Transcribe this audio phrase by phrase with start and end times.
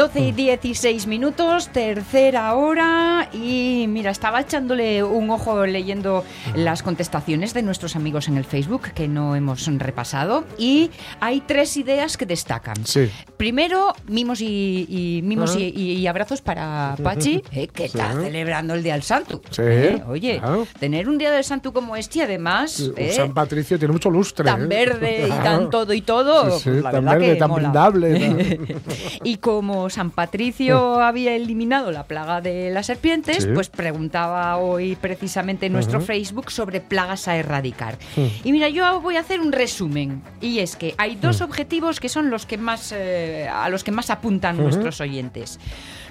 [0.00, 7.52] Doce y 16 minutos, tercera hora y mira, estaba echándole un ojo leyendo las contestaciones
[7.52, 12.24] de nuestros amigos en el Facebook que no hemos repasado y hay tres ideas que
[12.24, 12.76] destacan.
[12.86, 13.10] Sí.
[13.36, 15.60] Primero, mimos y, y- mimos Ah.
[15.60, 19.42] y, abrazos para Pachi, eh, que está celebrando el Día del Santo.
[19.50, 20.66] Sí, Eh, Oye, claro.
[20.78, 24.46] tener un Día del Santo como este además eh, San Patricio tiene mucho lustre.
[24.46, 24.66] tan ¿eh?
[24.66, 27.62] verde y tan todo y todo, pues la tan verdad verde, que tan mola.
[27.68, 28.60] brindable.
[29.24, 33.50] y como San Patricio había eliminado la plaga de las serpientes, Sí.
[33.54, 36.00] pues preguntaba hoy precisamente en nuestro.
[36.00, 37.98] Facebook sobre plagas a erradicar.
[38.16, 38.26] Mm.
[38.44, 40.22] Y mira, yo voy a hacer un resumen.
[40.40, 43.90] Y es que hay dos objetivos que son los que más eh, a los que
[43.92, 45.58] más apuntan nuestros oyentes.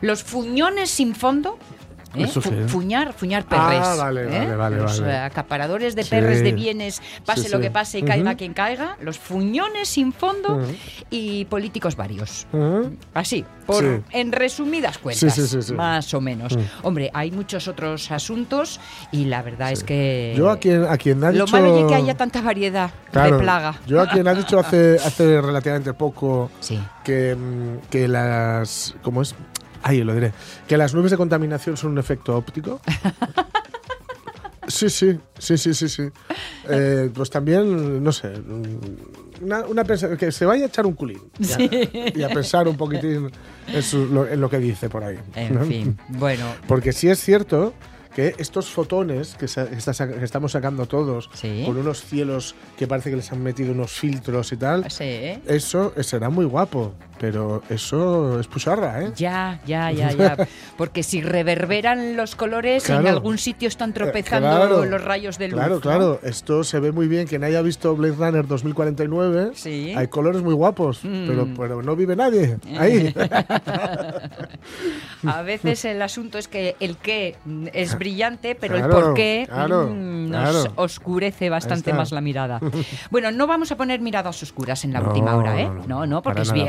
[0.02, 1.58] Los fuñones sin fondo.
[2.16, 2.24] ¿Eh?
[2.24, 2.50] Eso sí.
[2.68, 3.98] Fu- Fuñar, fuñar Ah, perres.
[3.98, 4.40] vale, ¿eh?
[4.40, 5.14] vale, vale, Los vale.
[5.14, 6.10] eh, acaparadores de Sí.
[6.10, 8.98] perres de bienes, pase Sí, lo que pase y caiga quien caiga.
[9.02, 10.62] Los fuñones sin fondo
[11.10, 12.48] y políticos varios.
[13.14, 15.74] Así, por, en resumidas cuentas, Sí, sí, sí, sí.
[15.74, 16.58] más o menos.
[16.84, 18.80] Hombre, hay muchos otros asuntos
[19.12, 21.52] y la verdad es que Yo a quien, a quien ha lo dicho...
[21.58, 23.76] malo es que haya tanta variedad Claro, de plaga.
[23.88, 26.50] Yo a quien ha dicho hace, hace relativamente poco
[27.04, 28.96] que, mm, que las...
[29.02, 29.36] ¿Cómo es?
[29.84, 30.32] Ahí lo diré.
[30.68, 32.80] Que las nubes de contaminación son un efecto óptico.
[34.68, 36.04] Sí, sí, sí, sí, sí, sí.
[36.70, 38.32] Eh, pues también, no sé,
[39.42, 43.32] una, una que se vaya a echar un culín ya, y a pensar un poquitín
[43.68, 45.18] en, su- lo, en lo que dice por ahí.
[45.34, 45.66] En ¿no?
[45.66, 47.74] fin, bueno, Porque sí es cierto
[48.14, 49.76] que estos fotones que, sa- que
[50.24, 51.64] estamos sacando todos, Sí.
[51.66, 55.94] con unos cielos que parece que les han metido unos filtros y tal, sí, eso
[56.04, 59.12] será muy guapo, pero eso es pucharra, ¿eh?
[59.16, 60.38] Ya, ya, ya, ya.
[60.78, 64.86] Porque si reverberan los colores, en algún sitio están tropezando claro.
[64.86, 65.60] los rayos de luz.
[65.60, 65.82] Claro, ¿no?
[65.82, 67.28] claro, esto se ve muy bien.
[67.28, 69.94] Quien haya visto Blade Runner 2049, Sí.
[69.96, 71.28] hay colores muy guapos, Mm.
[71.28, 73.14] pero, pero no vive nadie ahí.
[75.26, 77.36] A veces el asunto es que el qué
[77.74, 82.60] es brillante, pero el por qué mm, nos oscurece bastante más la mirada.
[83.12, 85.70] Bueno, no vamos a poner miradas oscuras en la No, última hora, ¿eh?
[85.88, 86.62] no, no, porque es nada,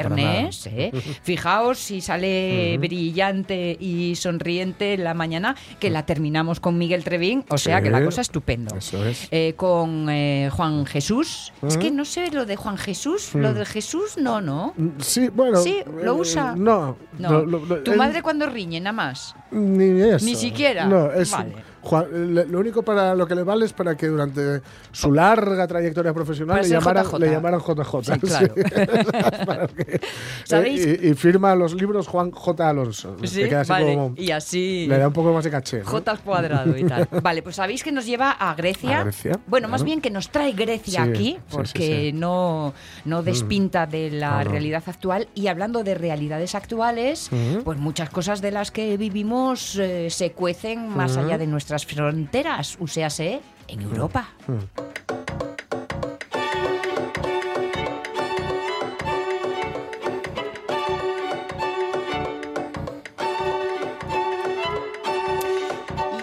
[0.66, 0.90] ¿eh?
[1.22, 7.58] Fijaos si sale brillante y sonriente la mañana, que la terminamos con Miguel Trevín, o
[7.58, 7.84] sea Sí.
[7.84, 8.76] que la cosa estupendo.
[8.76, 9.28] Eso es.
[9.30, 11.52] Eh, con eh, Juan Jesús.
[11.66, 13.54] Es que no sé lo de Juan Jesús, lo Mm.
[13.54, 14.74] de Jesús, no, no.
[14.98, 15.58] Sí, bueno.
[15.62, 16.54] Sí, lo eh, usa.
[16.56, 17.30] No, No.
[17.30, 19.34] lo- lo- lo- tu madre cuando riñe, nada más.
[19.50, 20.24] Ni eso.
[20.24, 20.86] Ni siquiera.
[20.86, 21.30] No, es.
[21.30, 21.54] Vale.
[21.82, 24.60] Juan- le- lo único para lo que le vale es para que durante
[24.92, 27.18] su larga trayectoria profesional Para le llamaran, JJ.
[27.18, 28.02] le llamaran JJ.
[28.04, 28.54] Sí, claro.
[29.76, 30.00] Que-
[30.44, 30.84] ¿Sabéis?
[30.86, 32.68] eh, Y, y firma los libros Juan J.
[32.68, 33.16] Alonso.
[33.24, 33.94] Sí, así vale.
[33.94, 34.86] como- Y así.
[34.88, 35.78] le da un poco más de caché.
[35.80, 35.84] ¿no?
[35.86, 37.08] J al cuadrado y tal.
[37.22, 39.00] Vale, pues sabéis que nos lleva a Grecia.
[39.00, 42.12] A Grecia, bueno, más bien que nos trae Grecia Sí, aquí, sí, sí, porque sí.
[42.12, 42.72] no,
[43.04, 45.28] no despinta de la realidad actual.
[45.34, 47.62] Y hablando de realidades actuales, Ujú.
[47.64, 51.26] pues muchas cosas de las que vivimos eh, se cuecen más Ujú.
[51.26, 52.76] allá de nuestras fronteras,
[53.08, 54.28] sé, en Europa.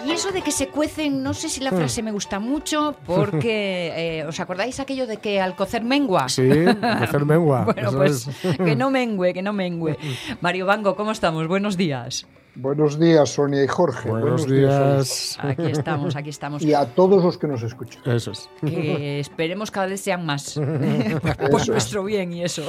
[0.06, 3.92] Y eso de que se cuecen, no sé si la frase me gusta mucho, porque
[4.20, 6.28] eh, ¿os acordáis aquello de que al cocer mengua?
[6.28, 6.50] Sí,
[6.82, 7.64] hacer mengua.
[7.74, 8.56] Bueno, pues es.
[8.58, 9.96] que no mengue, que no mengue.
[10.42, 11.46] Mario Bango, ¿cómo estamos?
[11.48, 12.26] Buenos días.
[12.60, 14.10] Buenos días, Sonia y Jorge.
[14.10, 15.38] Buenos días.
[15.40, 16.60] Aquí estamos, aquí estamos.
[16.60, 18.02] Y a todos los que nos escuchan.
[18.04, 18.50] Eso es.
[18.60, 20.54] Que esperemos cada vez sean más.
[21.50, 22.64] Por nuestro bien y eso.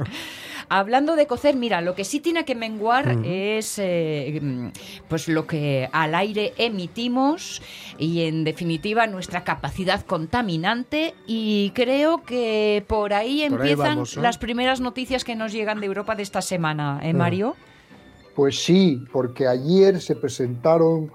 [0.68, 4.70] Hablando de cocer, mira, lo que sí tiene que menguar es eh,
[5.08, 7.62] pues lo que al aire emitimos
[7.98, 14.16] y en definitiva nuestra capacidad contaminante y creo que por ahí Por ahí empiezan vamos,
[14.16, 14.20] ¿eh?
[14.20, 17.18] las primeras noticias que nos llegan de Europa de esta semana, ¿eh, Mm.
[18.34, 21.10] Pues sí, porque ayer se presentaron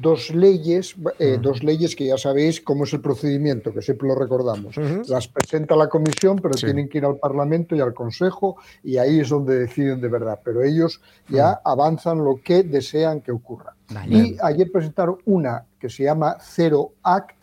[0.00, 4.14] dos leyes, eh, dos leyes que ya sabéis cómo es el procedimiento, que siempre lo
[4.14, 4.76] recordamos.
[5.08, 6.66] Las presenta la comisión, pero Sí.
[6.66, 10.38] tienen que ir al Parlamento y al Consejo, y ahí es donde deciden de verdad.
[10.44, 13.74] Pero ellos ya avanzan lo que desean que ocurra.
[13.92, 14.16] Vale.
[14.16, 17.36] Y ayer presentaron una que se llama Zero Act,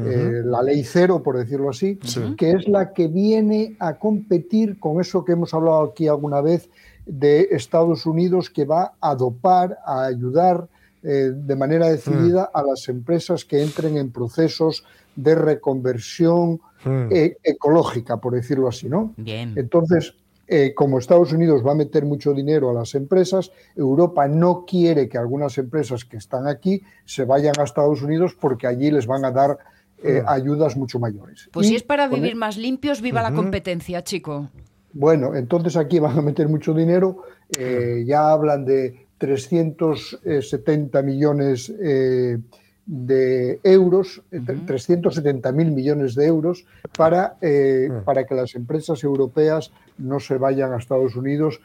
[0.00, 2.36] eh, la ley cero, por decirlo así, Sí.
[2.36, 6.70] que es la que viene a competir con eso que hemos hablado aquí alguna vez
[7.08, 10.68] de Estados Unidos, que va a dopar, a ayudar
[11.02, 14.84] eh, de manera decidida a las empresas que entren en procesos
[15.16, 17.08] de reconversión Mm.
[17.10, 19.12] eh, ecológica, por decirlo así, ¿no?
[19.16, 19.52] Bien.
[19.56, 20.14] Entonces,
[20.46, 25.08] eh, como Estados Unidos va a meter mucho dinero a las empresas, Europa no quiere
[25.08, 29.24] que algunas empresas que están aquí se vayan a Estados Unidos porque allí les van
[29.24, 29.58] a dar
[30.04, 31.48] eh, ayudas mucho mayores.
[31.52, 34.48] Pues Y si es para vivir e- más limpios, viva la competencia, chico.
[34.92, 37.22] Bueno, entonces aquí van a meter mucho dinero.
[37.58, 42.38] eh, ya hablan de 370 millones eh,
[42.86, 46.64] de euros, eh, 370 mil millones de euros
[46.96, 51.60] para, eh, para que las empresas europeas no se vayan a Estados Unidos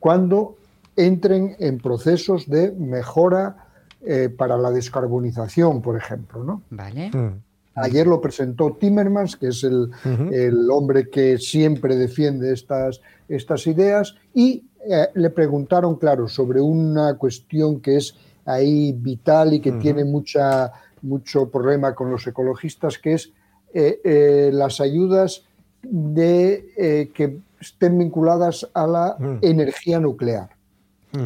[0.00, 0.56] cuando
[0.96, 3.66] entren en procesos de mejora
[4.06, 6.62] eh, para la descarbonización, por ejemplo, ¿no?
[6.70, 7.10] Vale.
[7.10, 7.45] Mm.
[7.76, 9.90] Ayer lo presentó Timmermans, que es el,
[10.32, 17.14] el hombre que siempre defiende estas, estas ideas, y eh, le preguntaron, claro, sobre una
[17.14, 18.14] cuestión que es
[18.46, 23.32] ahí vital y que tiene mucha, mucho problema con los ecologistas, que es
[23.74, 25.44] eh, eh, las ayudas
[25.82, 30.48] de, eh, que estén vinculadas a la energía nuclear.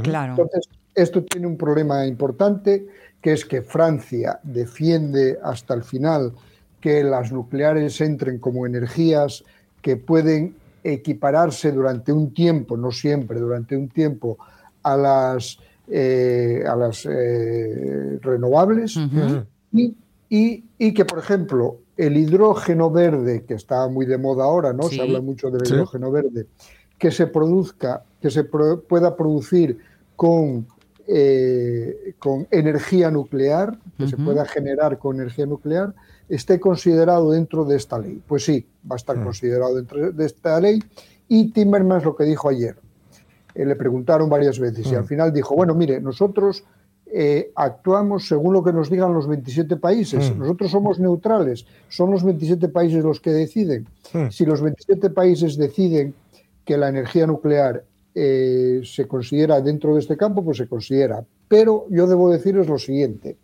[0.03, 0.33] Claro.
[0.33, 2.87] Entonces, esto tiene un problema importante,
[3.21, 6.33] que es que Francia defiende hasta el final
[6.81, 9.45] que las nucleares entren como energías
[9.83, 14.39] que pueden equipararse durante un tiempo, no siempre, durante un tiempo,
[14.83, 15.59] a las,
[15.89, 18.97] eh, a las eh, renovables
[19.73, 19.95] y,
[20.31, 24.85] y- y que, por ejemplo, el hidrógeno verde, que está muy de moda ahora, ¿no?
[24.85, 24.97] Sí.
[24.97, 25.75] Se habla mucho del Sí.
[25.75, 26.47] hidrógeno verde,
[26.97, 29.79] que se produzca, que se pro- pueda producir
[30.17, 30.67] con,
[31.07, 35.95] eh, con energía nuclear, que se pueda generar con energía nuclear,
[36.29, 38.23] esté considerado dentro de esta ley.
[38.27, 40.81] Pues sí, va a estar considerado dentro de esta ley.
[41.29, 42.77] Y Timmermans lo que dijo ayer,
[43.55, 46.65] eh, le preguntaron varias veces y al final dijo, bueno, mire, nosotros
[47.13, 50.37] eh, actuamos según lo que nos digan los 27 países.
[50.37, 53.89] Nosotros somos neutrales, son los 27 países los que deciden.
[54.31, 56.15] Si los 27 países deciden
[56.65, 61.25] que la energía nuclear eh, se considera dentro de este campo, pues se considera.
[61.49, 63.37] Pero yo debo deciros lo siguiente.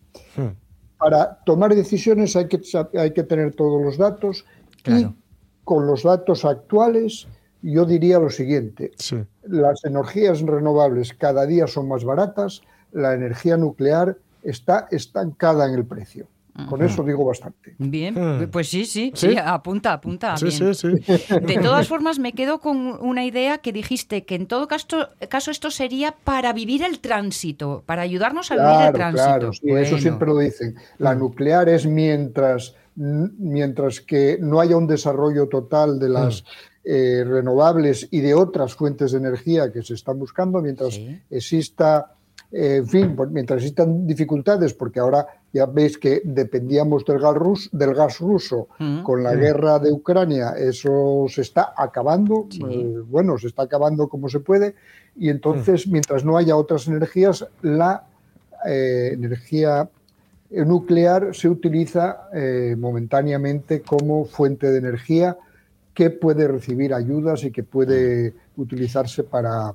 [0.99, 2.61] Para tomar decisiones hay que,
[2.99, 4.45] hay que tener todos los datos
[4.83, 5.01] Claro.
[5.01, 5.17] y
[5.65, 7.27] con los datos actuales
[7.63, 8.93] yo diría lo siguiente.
[8.97, 9.17] Sí.
[9.43, 12.63] Las energías renovables cada día son más baratas,
[12.93, 16.29] la energía nuclear está estancada en el precio.
[16.69, 17.75] Con eso digo bastante.
[17.79, 18.49] Bien, Mm.
[18.51, 19.31] pues sí, sí, ¿Sí?
[19.33, 20.37] sí, apunta, apunta.
[20.39, 20.75] Sí, bien.
[20.75, 21.15] sí, sí.
[21.43, 25.51] De todas formas, me quedo con una idea que dijiste, que en todo caso, caso
[25.51, 29.25] esto sería para vivir el tránsito, para ayudarnos a vivir el tránsito.
[29.27, 29.99] claro, sí, eso Bueno.
[29.99, 30.77] siempre lo dicen.
[30.99, 36.45] La nuclear es mientras, mientras que no haya un desarrollo total de las
[36.89, 41.21] eh, renovables y de otras fuentes de energía que se están buscando, mientras Sí.
[41.31, 42.13] exista,
[42.53, 47.35] eh, en fin, pues, mientras existan dificultades, porque ahora ya veis que dependíamos del gas,
[47.35, 49.03] rus- del gas ruso Mm.
[49.03, 52.63] con la guerra de Ucrania, eso se está acabando, Sí.
[52.69, 54.75] eh, bueno, se está acabando como se puede,
[55.17, 58.05] y entonces, mientras no haya otras energías, la
[58.67, 59.89] eh, energía
[60.51, 65.37] nuclear se utiliza eh, momentáneamente como fuente de energía
[65.95, 69.75] que puede recibir ayudas y que puede utilizarse para,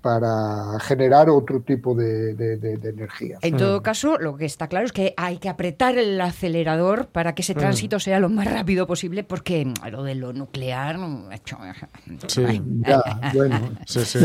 [0.00, 3.38] para generar otro tipo de, de- de- de energía.
[3.42, 7.34] En todo caso, lo que está claro es que hay que apretar el acelerador para
[7.34, 10.98] que ese tránsito sea lo más rápido posible, porque lo de lo nuclear.
[10.98, 11.28] mm,
[12.28, 12.62] Sí.
[12.86, 13.02] Ya,
[13.34, 14.18] bueno, Sí, sí.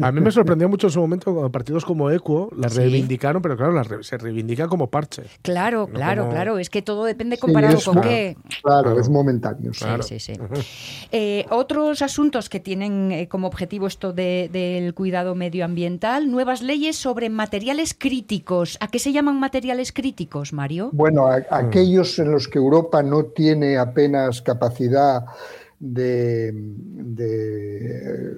[0.00, 2.78] A mí me sorprendió mucho en su momento cuando partidos como Equo las Sí.
[2.80, 5.22] reivindicaron, pero claro, re- se reivindica como parche.
[5.42, 6.58] Claro, No claro, como- claro.
[6.58, 8.36] Es que todo depende Sí, comparado es con qué.
[8.62, 9.72] claro, es momentáneo.
[9.72, 9.84] sí.
[9.84, 10.02] Claro.
[10.02, 11.06] Sí, sí, sí.
[11.12, 16.96] Eh, otros asuntos que tienen eh, como objetivo esto de- del cuidado medioambiental, nuevas leyes
[16.96, 18.76] sobre materiales críticos.
[18.80, 20.90] ¿A qué se llaman materiales críticos, Mario?
[20.92, 25.24] Bueno, a- aquellos en los que Europa no tiene apenas capacidad
[25.78, 28.36] de, de,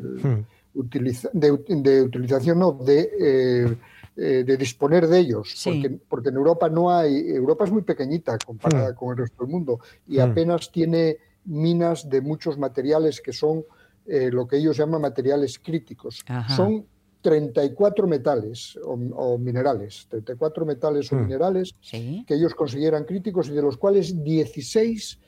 [0.74, 3.76] utiliza- de- de utilización, no, de, eh,
[4.16, 5.70] eh, de disponer de ellos, Sí.
[5.82, 9.52] porque, porque en Europa no hay, Europa es muy pequeñita comparada con el resto del
[9.52, 10.20] mundo y Mm.
[10.20, 11.16] apenas tiene
[11.46, 13.64] minas de muchos materiales que son
[14.08, 16.22] eh, lo que ellos llaman materiales críticos.
[16.26, 16.54] Ajá.
[16.56, 16.86] Son
[17.22, 21.20] 34 metales o, o minerales, 34 metales o Mm.
[21.22, 22.24] minerales Sí.
[22.26, 25.18] que ellos consideran críticos y de los cuales 16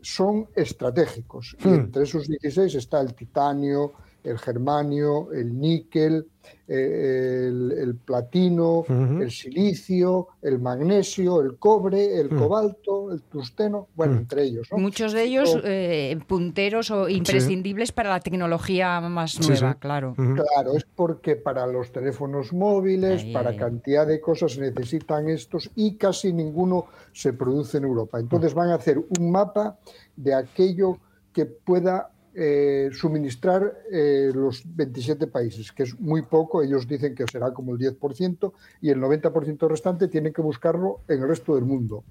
[0.00, 1.56] son estratégicos.
[1.58, 1.74] Y Hmm.
[1.74, 3.94] entre esos 16 está el titanio,
[4.28, 6.26] el germanio, el níquel,
[6.66, 12.38] eh, el, el platino, el silicio, el magnesio, el cobre, el Hmm.
[12.38, 14.18] cobalto, el tungsteno, bueno, Hmm.
[14.18, 14.68] entre ellos.
[14.70, 14.78] ¿no?
[14.78, 19.78] Muchos de ellos eh, punteros o imprescindibles para la tecnología más Sí, nueva, sí.
[19.80, 20.14] claro.
[20.16, 23.56] Claro, es porque para los teléfonos móviles, Ahí, para ahí.
[23.56, 28.20] cantidad de cosas se necesitan estos y casi ninguno se produce en Europa.
[28.20, 29.78] Entonces van a hacer un mapa
[30.16, 30.98] de aquello
[31.32, 37.24] que pueda eh, suministrar eh, los 27 países, que es muy poco, ellos dicen que
[37.26, 41.64] será como el 10% y el 90% restante tienen que buscarlo en el resto del
[41.64, 42.04] mundo.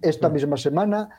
[0.00, 1.10] Esta misma semana,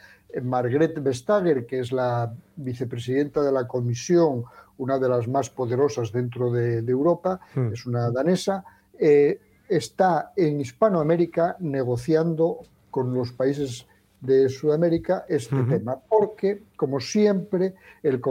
[0.42, 4.44] Margrethe Vestager, que es la vicepresidenta de la Comisión,
[4.80, 7.74] una de las más poderosas dentro de, de Europa, Mm.
[7.74, 8.64] es una danesa,
[8.98, 13.86] eh, está en Hispanoamérica negociando con los países
[14.22, 17.74] de Sudamérica este tema, porque como siempre,
[18.04, 18.22] el,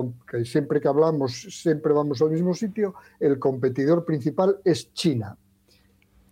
[0.44, 5.36] siempre que hablamos, siempre vamos al mismo sitio, el competidor principal es China.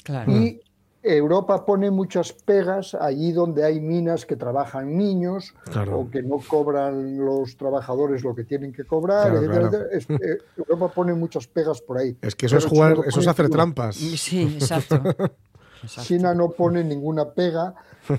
[0.05, 0.31] Claro.
[0.31, 0.61] Y
[1.03, 6.01] Europa pone muchas pegas allí donde hay minas que trabajan niños Claro.
[6.01, 9.31] o que no cobran los trabajadores lo que tienen que cobrar.
[9.31, 9.87] Claro, etcétera, claro.
[9.93, 10.19] etcétera.
[10.35, 12.17] Es- eh, Europa pone muchas pegas por ahí.
[12.21, 13.95] Es que eso es jugar, eso es hacer trampas.
[13.97, 15.01] Sí, exacto.
[15.83, 16.03] Exacto.
[16.03, 17.75] China no pone ninguna pega,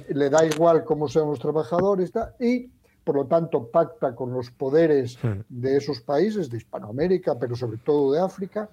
[0.09, 2.69] le da igual cómo sean los trabajadores y
[3.03, 8.11] por lo tanto pacta con los poderes de esos países, de Hispanoamérica, pero sobre todo
[8.11, 8.67] de África,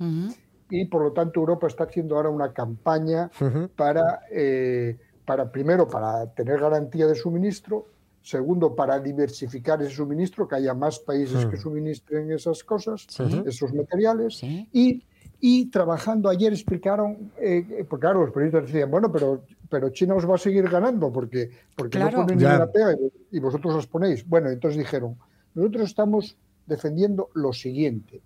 [0.68, 3.30] y por lo tanto Europa está haciendo ahora una campaña
[3.76, 7.86] para, eh, para primero, para tener garantía de suministro,
[8.22, 13.06] segundo, para diversificar ese suministro, que haya más países que suministren esas cosas,
[13.46, 15.04] esos materiales, y,
[15.46, 20.26] y trabajando ayer explicaron, eh, porque claro, los periodistas decían, bueno, pero, pero China os
[20.28, 22.20] va a seguir ganando porque, porque Claro.
[22.20, 22.48] no ponen Ya.
[22.52, 24.26] ninguna pega y, y vosotros las ponéis.
[24.26, 25.16] Bueno, entonces dijeron,
[25.54, 26.34] nosotros estamos
[26.66, 28.22] defendiendo lo siguiente,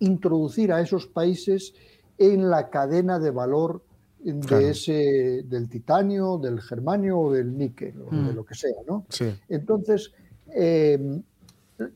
[0.00, 1.74] introducir a esos países
[2.16, 3.82] en la cadena de valor
[4.20, 4.66] de Claro.
[4.66, 8.28] ese del titanio, del germanio o del níquel o Mm.
[8.28, 9.04] de lo que sea, ¿no?
[9.10, 9.26] Sí.
[9.50, 10.12] Entonces,
[10.54, 11.20] eh,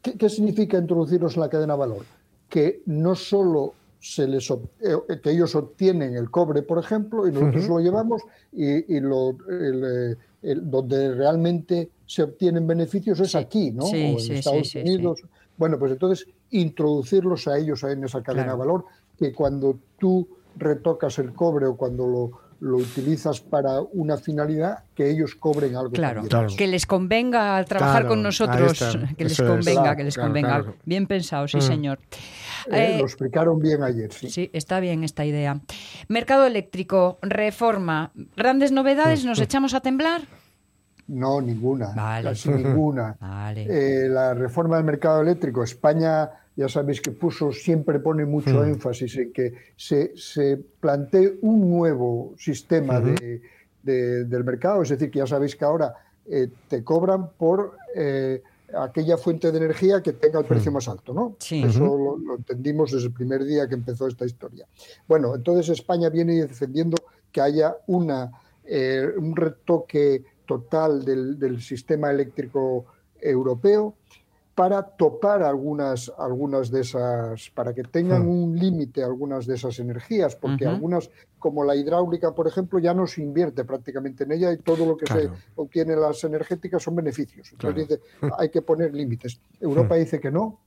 [0.02, 2.04] ¿qué, qué significa introducirlos en la cadena de valor?
[2.50, 7.32] Que no solo se les ob- eh, que ellos obtienen el cobre, por ejemplo, y
[7.32, 13.34] nosotros lo llevamos y, y lo, el, eh, el- donde realmente se obtienen beneficios es
[13.34, 13.82] aquí, ¿no?
[13.82, 15.22] Sí, o en sí, sí, Estados sí, Unidos.
[15.56, 18.58] Bueno, pues entonces introducirlos a ellos en esa cadena Claro.
[18.58, 18.84] de valor,
[19.18, 25.08] que cuando tú retocas el cobre o cuando lo, lo utilizas para una finalidad, que
[25.10, 25.92] ellos cobren algo.
[25.92, 26.22] Claro.
[26.56, 28.78] que les convenga trabajar Claro, con nosotros,
[29.16, 30.64] que les convenga, Claro, que les convenga.
[30.84, 31.62] Bien pensado, sí, Mm.
[31.62, 31.98] señor.
[32.70, 34.28] Eh, Eh, lo explicaron bien ayer, sí.
[34.28, 35.60] Sí, está bien esta idea.
[36.08, 40.22] Mercado eléctrico, reforma, grandes novedades, Mm, ¿nos echamos a temblar?
[41.08, 42.28] No, ninguna, Vale.
[42.30, 43.16] casi ninguna.
[43.20, 43.66] Vale.
[43.68, 48.68] Eh, la reforma del mercado eléctrico, España, ya sabéis que puso, siempre pone mucho Hmm.
[48.74, 53.08] énfasis en que se, se plantee un nuevo sistema Ujú.
[53.14, 53.42] de-
[53.82, 55.94] de- del mercado, es decir, que ya sabéis que ahora
[56.30, 58.42] eh, te cobran por eh,
[58.78, 61.36] aquella fuente de energía que tenga el precio más alto, ¿no?
[61.38, 61.62] Sí.
[61.62, 64.66] Eso lo entendimos desde el primer día que empezó esta historia.
[65.06, 66.98] Bueno, entonces España viene defendiendo
[67.32, 68.30] que haya una,
[68.66, 72.86] eh, un retoque total del, del sistema eléctrico
[73.20, 73.94] europeo
[74.54, 78.28] para topar algunas, algunas de esas, para que tengan Hmm.
[78.44, 83.06] un límite algunas de esas energías, porque algunas, como la hidráulica, por ejemplo, ya no
[83.06, 86.96] se invierte prácticamente en ella y todo lo que se obtiene en las energéticas son
[86.96, 87.52] beneficios.
[87.52, 88.02] Entonces Claro.
[88.02, 89.40] dice, hay que poner límites.
[89.60, 90.58] Europa dice que no,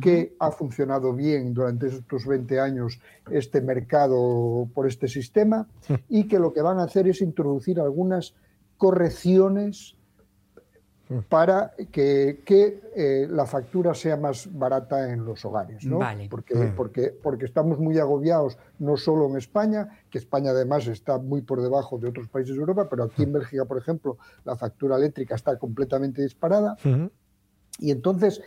[0.00, 3.00] que ha funcionado bien durante estos 20 años
[3.32, 5.66] este mercado por este sistema
[6.08, 8.32] y que lo que van a hacer es introducir algunas
[8.80, 9.94] correcciones
[11.28, 15.98] para que, que, eh, la factura sea más barata en los hogares, ¿no?
[15.98, 16.28] Vale.
[16.30, 16.74] Porque, Mm.
[16.76, 21.60] porque, porque estamos muy agobiados, no solo en España, que España además está muy por
[21.60, 25.34] debajo de otros países de Europa, pero aquí en Bélgica, por ejemplo, la factura eléctrica
[25.34, 26.76] está completamente disparada.
[27.80, 28.40] Y entonces,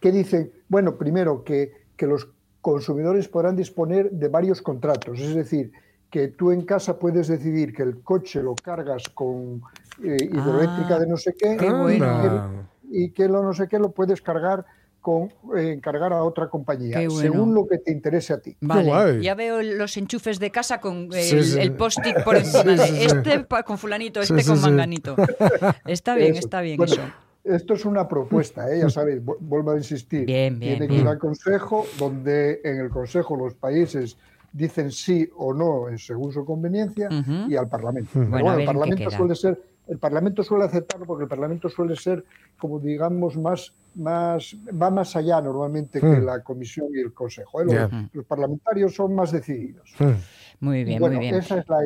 [0.00, 0.50] ¿qué dicen?
[0.68, 2.28] Bueno, primero que, que los
[2.60, 5.72] consumidores podrán disponer de varios contratos, es decir,
[6.14, 9.60] que tú en casa puedes decidir que el coche lo cargas con
[10.04, 12.20] eh, hidroeléctrica Ah, de no sé qué, qué y bueno.
[12.22, 14.64] que- y que lo no sé qué lo puedes cargar
[15.00, 15.24] con
[15.56, 17.20] eh, encargar a otra compañía, bueno.
[17.20, 18.56] según lo que te interese a ti.
[18.60, 21.58] Vale, ya veo los enchufes de casa con el, Sí, sí.
[21.58, 23.02] el post-it por encima Sí, de sí, sí.
[23.06, 25.16] este con fulanito, este Sí, con manganito.
[25.84, 26.38] Está bien, Eso.
[26.46, 27.02] está bien Bueno, eso.
[27.42, 28.78] Esto es una propuesta, ¿eh?
[28.78, 30.24] ya sabéis, vu- vuelvo a insistir.
[30.26, 34.16] Bien, bien, Tiene que ir al Consejo, donde en el Consejo los países
[34.54, 37.08] dicen sí o no en según su conveniencia
[37.48, 38.10] y al Parlamento.
[38.14, 42.24] Bueno, el Parlamento suele ser el Parlamento suele aceptarlo porque el Parlamento suele ser
[42.56, 46.24] como digamos más más va más allá normalmente que Mm.
[46.24, 47.60] la Comisión y el Consejo.
[47.60, 47.88] ¿eh?
[48.12, 49.92] Los, parlamentarios son más decididos.
[49.98, 50.64] Mm.
[50.64, 51.34] Muy bien, bueno, muy bien.
[51.34, 51.78] esa es la,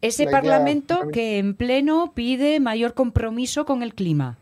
[0.00, 4.38] Ese la Parlamento que en pleno pide mayor compromiso con el clima.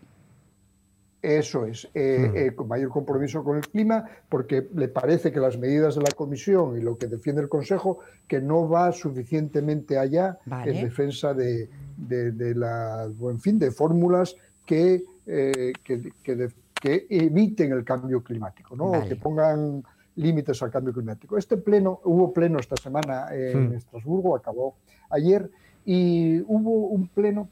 [1.23, 5.57] Eso es, eh, eh, con mayor compromiso con el clima, porque le parece que las
[5.57, 10.39] medidas de la Comisión y lo que defiende el Consejo, que no va suficientemente allá
[10.47, 10.77] Vale.
[10.77, 14.35] en defensa de, de- de la, en fin, de fórmulas
[14.67, 18.91] que, eh, que, que de- que eviten el cambio climático, ¿no?
[18.91, 19.09] Vale.
[19.09, 19.85] que pongan
[20.17, 21.39] límites al cambio climático.
[21.39, 23.73] Este pleno, hubo pleno esta semana en.
[23.75, 24.75] Estrasburgo, acabó
[25.09, 25.49] ayer,
[25.85, 27.49] y hubo un pleno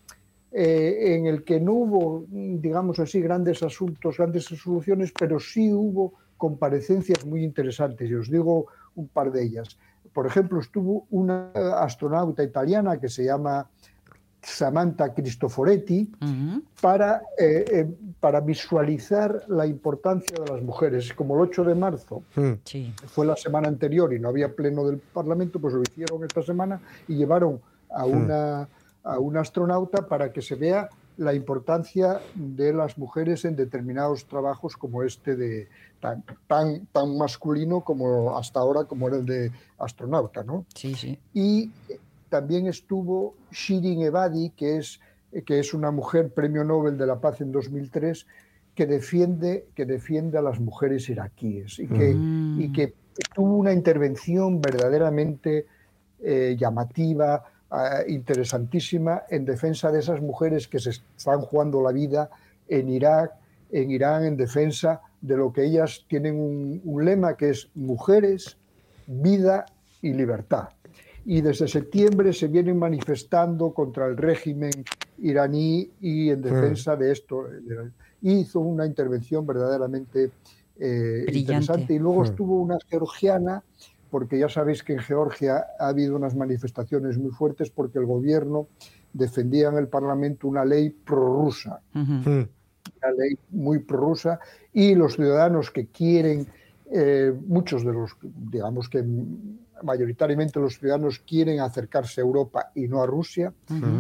[0.53, 6.15] eh, en el que no hubo, digamos así, grandes asuntos, grandes resoluciones, pero sí hubo
[6.37, 8.67] comparecencias muy interesantes, y os digo
[8.97, 9.79] un par de ellas.
[10.13, 13.69] Por ejemplo, estuvo una astronauta italiana que se llama
[14.43, 16.63] Samantha Cristoforetti Ujú.
[16.81, 21.13] para, eh, eh, para visualizar la importancia de las mujeres.
[21.13, 22.53] Como el 8 de marzo Mm.
[22.65, 22.93] Sí.
[23.07, 26.81] fue la semana anterior y no había pleno del Parlamento, pues lo hicieron esta semana
[27.07, 28.67] y llevaron a una,
[29.03, 34.77] a una astronauta para que se vea la importancia de las mujeres en determinados trabajos
[34.77, 35.69] como este de
[36.01, 40.65] tan, tan, tan masculino como hasta ahora como era el de astronauta, ¿no?
[40.75, 41.19] Sí, sí.
[41.35, 41.71] Y
[42.31, 45.01] también estuvo Shirin Ebadi, que es,
[45.45, 48.27] que es una mujer premio Nobel de la Paz en 2003,
[48.75, 52.61] que defiende, que defiende a las mujeres iraquíes y que, Mm.
[52.63, 52.95] y que
[53.35, 55.67] tuvo una intervención verdaderamente
[56.23, 57.43] eh, llamativa,
[57.73, 62.31] eh, interesantísima, en defensa de esas mujeres que se están jugando la vida
[62.69, 63.33] en Irak,
[63.71, 68.57] en Irán, en defensa de lo que ellas tienen un, un lema que es mujeres,
[69.07, 69.67] vida
[70.03, 70.71] y libertad.
[71.27, 74.73] Y desde septiembre se vienen manifestando contra el régimen
[75.19, 77.47] iraní y en defensa de esto.
[78.23, 80.31] Hizo una intervención verdaderamente
[80.79, 81.93] eh, interesante.
[81.95, 82.25] Y luego Mm.
[82.25, 83.63] estuvo una georgiana,
[84.11, 88.69] porque ya sabéis que en Georgia ha habido unas manifestaciones muy fuertes porque el gobierno
[89.13, 91.81] defendía en el Parlamento una ley prorrusa.
[91.93, 92.27] Mm.
[93.03, 94.41] una ley muy prorrusa
[94.73, 96.47] y los ciudadanos que quieren,
[96.91, 99.05] eh, muchos de los, digamos que
[99.83, 103.53] mayoritariamente los ciudadanos quieren acercarse a Europa y no a Rusia,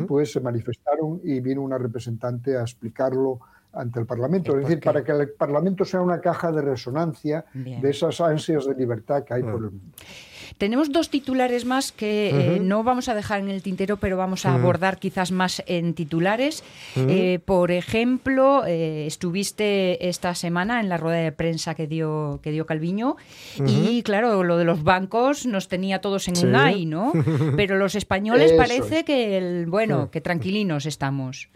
[0.07, 3.41] pues se manifestaron y vino una representante a explicarlo
[3.73, 4.53] ante el Parlamento.
[4.53, 4.87] ¿Y Es decir, qué?
[4.87, 7.81] para que el Parlamento sea una caja de resonancia Bien.
[7.81, 9.95] de esas ansias de libertad que hay por el mundo.
[10.59, 14.45] Tenemos dos titulares más que eh, no vamos a dejar en el tintero, pero vamos
[14.45, 16.65] a abordar quizás más en titulares.
[16.97, 22.51] Eh, por ejemplo, eh, estuviste esta semana en la rueda de prensa que dio, que
[22.51, 23.17] dio Calviño
[23.65, 26.45] y claro, lo de los bancos nos tenía todos en Sí.
[26.47, 27.13] un ay, ¿no?
[27.57, 29.05] Pero los españoles Eso parece es.
[29.05, 31.49] que, el, bueno, que tranquilinos estamos.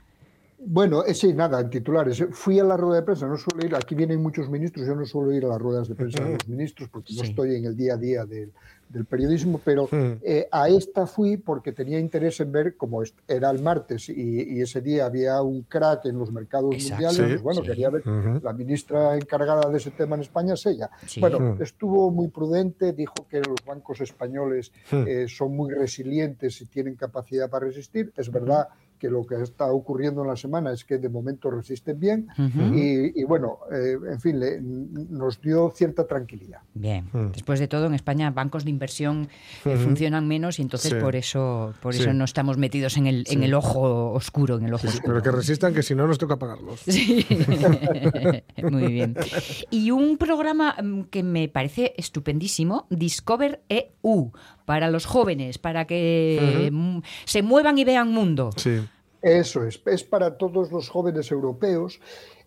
[0.67, 2.25] Bueno, eh, sí, nada, en titulares.
[2.31, 5.05] Fui a la rueda de prensa, no suelo ir, aquí vienen muchos ministros, yo no
[5.05, 7.77] suelo ir a las ruedas de prensa de los ministros porque no estoy en el
[7.77, 8.51] día a día del,
[8.89, 9.91] del periodismo, pero
[10.23, 14.15] eh, a esta fui porque tenía interés en ver, como est- era el martes y,
[14.57, 16.95] y ese día había un crack en los mercados Exacto.
[16.95, 17.67] mundiales, Sí, pues bueno, sí.
[17.67, 18.03] quería ver,
[18.43, 20.89] la ministra encargada de ese tema en España es ella.
[21.21, 26.95] Bueno, estuvo muy prudente, dijo que los bancos españoles eh, son muy resilientes y tienen
[26.95, 28.13] capacidad para resistir.
[28.17, 28.69] Es verdad
[29.05, 32.27] que lo que está ocurriendo en la semana es que de momento resisten bien
[32.75, 36.61] y, y bueno, eh, en fin, le- nos dio cierta tranquilidad.
[36.73, 37.33] Bien, Mm.
[37.33, 39.29] después de todo en España bancos de inversión
[39.67, 40.99] eh, funcionan menos y entonces Sí.
[41.01, 44.75] por eso por eso no estamos metidos en el en el ojo oscuro, en el
[44.75, 45.21] ojo Sí, sí, oscuro.
[45.21, 46.81] pero que resistan, que si no nos toca pagarlos.
[46.81, 47.27] Sí,
[48.71, 49.17] muy bien.
[49.71, 54.31] Y un programa mm, que me parece estupendísimo, Discover EU,
[54.65, 58.51] para los jóvenes, para que mm, se muevan y vean mundo.
[58.57, 58.81] Sí.
[59.25, 61.99] Eso es, es para todos los jóvenes europeos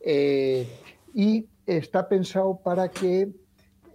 [0.01, 0.67] eh,
[1.13, 3.29] y está pensado para que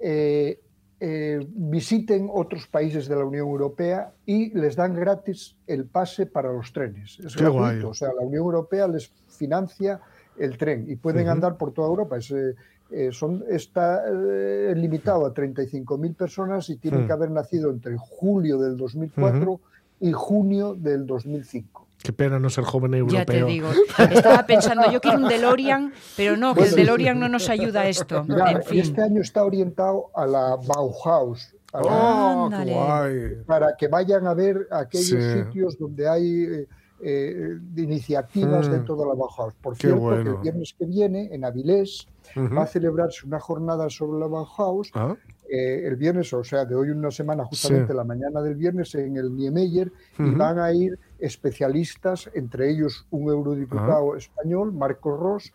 [0.01, 0.59] eh,
[0.99, 6.53] eh, visiten otros países de la Unión Europea y les dan gratis el pase para
[6.53, 7.19] los trenes.
[7.21, 7.83] Es Qué gratuito, guay.
[7.83, 10.01] o sea, la Unión Europea les financia
[10.39, 12.19] el tren y pueden andar por toda Europa.
[12.19, 17.07] Es, eh, son, está eh, limitado a 35.000 personas y tienen Hmm.
[17.07, 19.61] que haber nacido entre julio del 2004
[20.01, 21.87] y junio del 2005.
[22.03, 23.19] Qué pena no ser joven europeo.
[23.21, 23.69] Ya te digo,
[24.11, 27.89] estaba pensando, yo quiero un DeLorean, pero no, que el DeLorean no nos ayuda a
[27.89, 28.25] esto.
[28.25, 28.81] Mira, En fin.
[28.81, 32.73] este año está orientado a la Bauhaus, a la- ¡Oh, qué Ándale.
[32.75, 33.45] guay!
[33.47, 35.33] para que vayan a ver aquellos Sí.
[35.45, 36.67] sitios donde hay eh,
[37.05, 38.73] eh, de iniciativas Mm.
[38.73, 39.55] dentro de la Bauhaus.
[39.61, 43.89] Por Qué cierto, que el viernes que viene, en Avilés, va a celebrarse una jornada
[43.91, 45.15] sobre la Bauhaus Ah,
[45.51, 47.97] eh, el viernes, o sea, de hoy una semana, justamente Sí.
[47.97, 53.31] la mañana del viernes, en el Niemeyer, y van a ir especialistas, entre ellos un
[53.31, 55.53] eurodiputado español, Marcos Ross,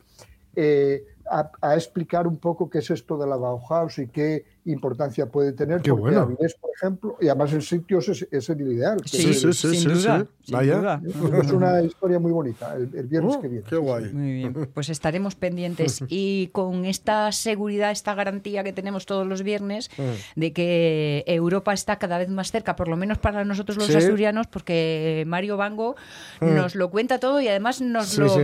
[0.56, 5.25] eh, a, a explicar un poco qué es esto de la Bauhaus y qué importancia
[5.27, 6.21] puede tener, Qué porque bueno.
[6.21, 8.97] Avilés, por ejemplo, y además el sitio es, es el ideal.
[9.06, 10.30] Sí, sí, sí, sin sí, duda, sí.
[10.45, 10.77] sin Vaya.
[10.77, 11.01] duda.
[11.43, 13.65] es una historia muy bonita, el, el viernes Oh, que viene.
[13.67, 14.12] qué guay.
[14.13, 19.43] Muy bien, pues estaremos pendientes y con esta seguridad, esta garantía que tenemos todos los
[19.43, 20.39] viernes Mm.
[20.39, 23.95] de que Europa está cada vez más cerca, por lo menos para nosotros los Sí.
[23.95, 25.95] Asturianos, porque Mario Bango
[26.41, 28.41] nos lo cuenta todo y además nos Sí, lo sí.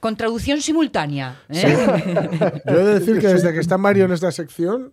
[0.00, 1.40] con traducción simultánea.
[1.48, 1.62] ¿eh?
[2.66, 4.90] Yo he de decir que desde que está Mario en esta sección,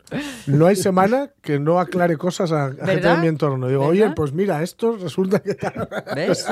[0.47, 3.67] no hay semana que no aclare cosas a, a gente de mi entorno.
[3.67, 4.05] Digo, ¿Verdad?
[4.07, 5.57] oye, pues mira, esto resulta que...
[6.15, 6.45] ¿Ves?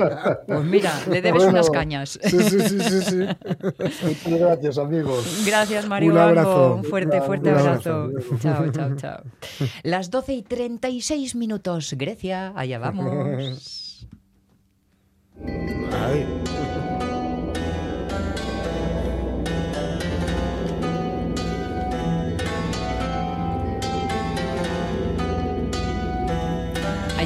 [0.48, 1.52] Pues mira, le debes Bueno.
[1.52, 2.20] unas cañas.
[2.24, 3.18] Sí, sí, sí, sí, sí.
[4.26, 5.44] Muchas gracias, amigos.
[5.46, 6.50] Gracias, Mario Un abrazo.
[6.62, 6.76] Bango.
[6.76, 7.94] Un fuerte, fuerte Un abrazo.
[7.94, 8.38] abrazo.
[8.42, 9.24] Chao, chao, chao.
[9.84, 11.94] Las 12 y 36 minutos.
[11.98, 14.08] Grecia, allá vamos.
[15.94, 16.91] Ay.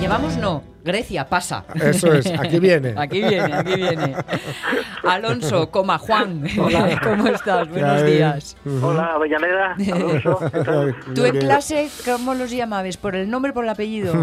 [0.06, 0.64] Allá vamos, no.
[0.84, 1.66] Grecia, pasa.
[1.74, 2.94] Eso es, aquí viene.
[2.98, 4.16] Aquí viene, aquí viene.
[5.04, 6.44] Alonso, coma Juan.
[7.04, 7.68] ¿Cómo estás?
[7.70, 8.56] Buenos días.
[8.84, 9.74] Hola, Avellaneda.
[9.94, 10.40] Alonso.
[11.16, 12.98] ¿Tú en clase cómo los llamabas?
[12.98, 14.14] ¿Por el nombre o por el apellido?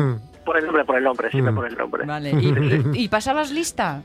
[0.45, 2.05] Por el nombre, por el nombre, siempre por el nombre.
[2.07, 2.31] Vale.
[2.31, 2.47] ¿Y,
[2.95, 4.03] y, y pasabas lista?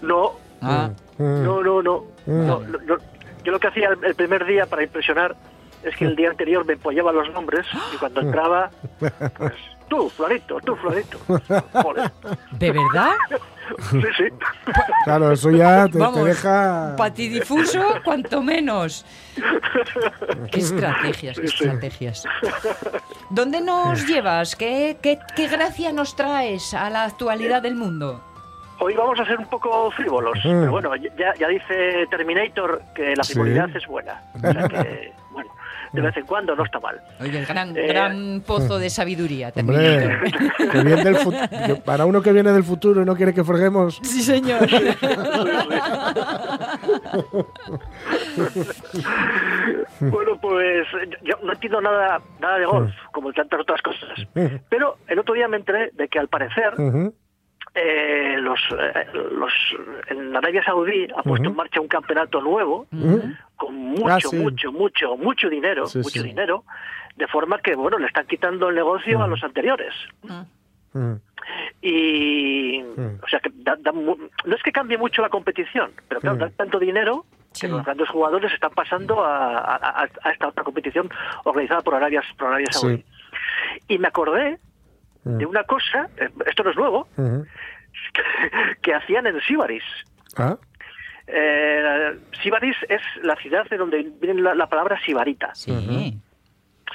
[0.00, 1.42] No, Ah, Mm.
[1.44, 2.04] no, no, no.
[2.24, 2.96] No, lo- yo,
[3.44, 5.36] yo lo que hacía el, el primer día para impresionar
[5.82, 9.52] es que el día anterior me empollaba los nombres y cuando entraba, pues,
[9.92, 11.18] tú, Florito, tú, Florito.
[11.28, 12.10] Joder.
[12.52, 13.12] ¿de verdad?
[13.90, 14.24] Sí, sí.
[15.04, 16.94] Claro, eso ya te, te Vamos, deja...
[16.96, 19.04] Patidifuso, cuanto menos.
[20.50, 21.64] Qué estrategias, qué Sí, sí.
[21.64, 22.24] estrategias.
[23.28, 24.56] ¿Dónde nos llevas?
[24.56, 28.22] ¿Qué, qué, qué gracia nos traes a la actualidad del mundo?
[28.78, 33.22] Hoy vamos a ser un poco frívolos, pero bueno, ya, ya dice Terminator que la
[33.22, 33.34] Sí.
[33.34, 34.20] frivolidad es buena.
[34.34, 35.50] O sea que, bueno,
[35.92, 37.00] de vez en cuando no está mal.
[37.20, 39.52] Oye, el gran, Eh, gran pozo de sabiduría.
[39.54, 40.70] Hombre, Terminator.
[40.72, 41.16] que viene del
[41.66, 44.00] que para uno que viene del futuro y no quiere que forguemos...
[44.02, 44.66] Sí, señor.
[50.00, 50.86] Bueno, pues
[51.22, 54.08] yo no entiendo nada, nada de golf, como tantas otras cosas.
[54.68, 56.74] Pero el otro día me enteré de que al parecer.
[57.74, 59.52] Eh, los, eh, los
[60.08, 62.86] en Arabia Saudí ha puesto en marcha un campeonato nuevo
[63.56, 64.36] con mucho, Ah, sí.
[64.36, 66.28] mucho, mucho, mucho dinero, Sí, mucho sí.
[66.28, 66.64] dinero,
[67.16, 69.94] de forma que bueno le están quitando el negocio a los anteriores.
[70.94, 71.14] Mm.
[71.80, 76.20] Y o sea que da- da mu- no es que cambie mucho la competición, pero
[76.20, 77.62] claro, dan tanto dinero Sí.
[77.66, 81.08] que los grandes jugadores están pasando a, a- esta otra competición
[81.44, 82.78] organizada por Arabia, por Arabia Sí.
[82.80, 83.04] Saudí.
[83.88, 84.58] Y me acordé
[85.24, 87.08] de una cosa, eh, esto no es nuevo,
[88.82, 89.84] que hacían en Sibaris.
[90.36, 90.56] Ah,
[91.26, 95.54] Eh, Sibaris es la ciudad de donde viene la, la palabra sibarita.
[95.54, 95.72] Sí.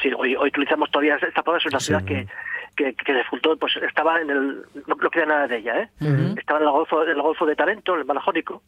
[0.01, 2.27] Sí, hoy, hoy utilizamos todavía esta palabra, es una ciudad que,
[2.75, 5.89] que, que se fundó, pues estaba en el, no, no queda nada de ella, ¿eh?
[6.37, 8.61] Estaba en el Golfo, en el Golfo de Tarento, en el Mar Jónico,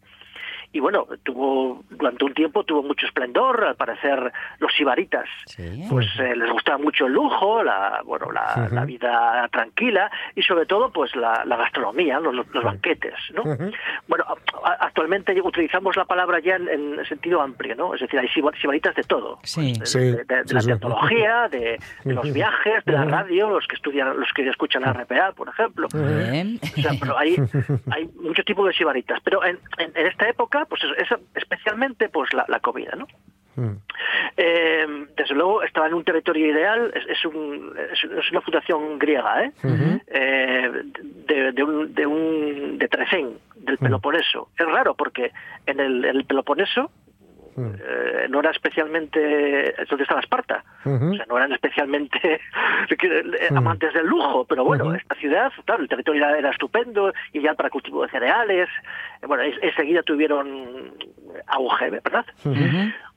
[0.71, 5.85] y bueno, tuvo, durante un tiempo tuvo mucho esplendor, al parecer los sibaritas, Sí.
[5.89, 10.65] pues eh, les gustaba mucho el lujo, la, bueno, la, la vida tranquila y sobre
[10.65, 13.43] todo pues la, la gastronomía, los, los banquetes, ¿no?
[14.07, 14.25] Bueno,
[14.63, 17.95] a- actualmente utilizamos la palabra ya en, en sentido amplio, ¿no?
[17.95, 19.39] Es decir, hay siba- sibaritas de todo.
[19.43, 19.73] Sí.
[19.79, 20.67] De, Sí, de- de sí, la sí.
[20.67, 24.93] tecnología, de, de los viajes, de la radio, los que estudian, los que escuchan la
[24.93, 25.87] RPA, por ejemplo.
[25.93, 26.59] Bien.
[26.77, 27.35] O sea, pero hay,
[27.91, 29.19] hay mucho tipo de sibaritas.
[29.23, 33.07] Pero en, en, en esta época, pues es, es especialmente pues la, la comida, ¿no?
[33.55, 33.77] mm.
[34.37, 39.43] Eh, desde luego estaba en un territorio ideal, es, es, un- es- una fundación griega,
[39.43, 39.51] ¿eh?
[40.07, 40.71] Eh,
[41.27, 44.49] de, de un, de un de Trecén, del Peloponeso.
[44.57, 45.31] Es raro porque
[45.65, 46.89] en el, en el Peloponeso
[47.65, 52.19] eh, no era especialmente es donde estaba Esparta, o sea, no eran especialmente
[52.89, 57.55] eh, amantes del lujo, pero bueno, esta ciudad, claro, el territorio era, era estupendo, ideal
[57.55, 58.69] para cultivo de cereales,
[59.21, 60.93] eh, bueno, enseguida tuvieron
[61.47, 62.25] auge, ¿verdad?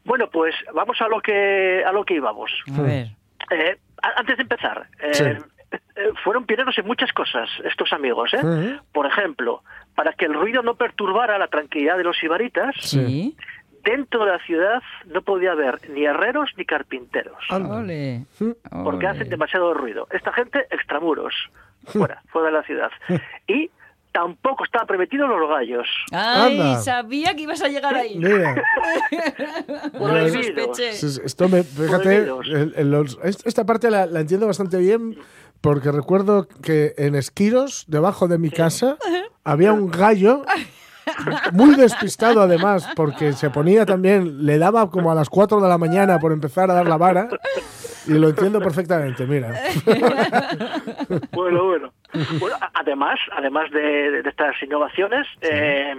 [0.05, 2.51] Bueno, pues vamos a lo que a lo que íbamos.
[2.77, 3.07] A ver.
[3.51, 3.77] Eh,
[4.17, 5.25] antes de empezar, eh, Sí.
[6.25, 8.35] fueron pioneros en muchas cosas estos amigos.
[8.35, 8.79] ¿eh?
[8.93, 9.63] Por ejemplo,
[9.95, 13.37] para que el ruido no perturbara la tranquilidad de los ibaritas, Sí.
[13.85, 17.37] Dentro de la ciudad no podía haber ni herreros ni carpinteros.
[17.51, 18.27] Ole.
[18.85, 20.07] porque hacen demasiado ruido.
[20.11, 21.35] Esta gente, extramuros,
[21.87, 22.91] fuera, fuera de la ciudad.
[23.47, 23.71] Y
[24.13, 25.87] tampoco estaban permitidos los gallos.
[26.13, 26.83] Ay, Anda.
[26.83, 28.19] sabía que ibas a llegar ahí.
[28.19, 28.63] Mira,
[29.93, 30.79] Prohibidos.
[30.81, 35.17] Esto me, fíjate, el- el- los- est- esta parte la, la entiendo bastante bien
[35.61, 38.97] porque recuerdo que en Esquiros, debajo de mi casa,
[39.45, 40.45] había un gallo
[41.53, 45.79] muy despistado además porque se ponía también, le daba como a las 4 de la
[45.79, 47.29] mañana por empezar a dar la vara
[48.07, 49.53] y lo entiendo perfectamente, mira.
[51.33, 51.93] Bueno, bueno.
[52.39, 55.95] Bueno, además, además de, de estas innovaciones, eh,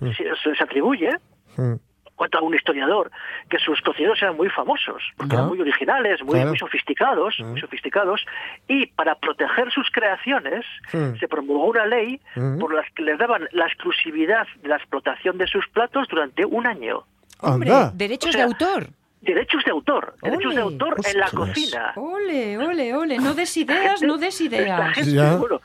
[0.00, 1.10] se, se les atribuye,
[1.56, 1.74] Mm.
[2.22, 3.10] Cuenta un historiador,
[3.50, 5.38] que sus cocineros eran muy famosos, porque Ah.
[5.38, 6.50] eran muy originales, muy, Claro.
[6.50, 8.24] muy sofisticados, muy sofisticados,
[8.68, 11.16] y para proteger sus creaciones Mm.
[11.18, 12.58] se promulgó una ley Mm.
[12.60, 16.64] por la que les daban la exclusividad de la explotación de sus platos durante un
[16.66, 17.02] año.
[17.40, 17.90] Hombre, Anda.
[17.92, 18.86] derechos O sea, de autor.
[19.20, 21.92] Derechos de autor, derechos de autor en la cocina.
[21.96, 23.18] Ole, ole, ole.
[23.18, 24.94] No des ideas, gente- no des ideas.
[24.94, 25.36] gente, Ya.
[25.36, 25.60] bueno,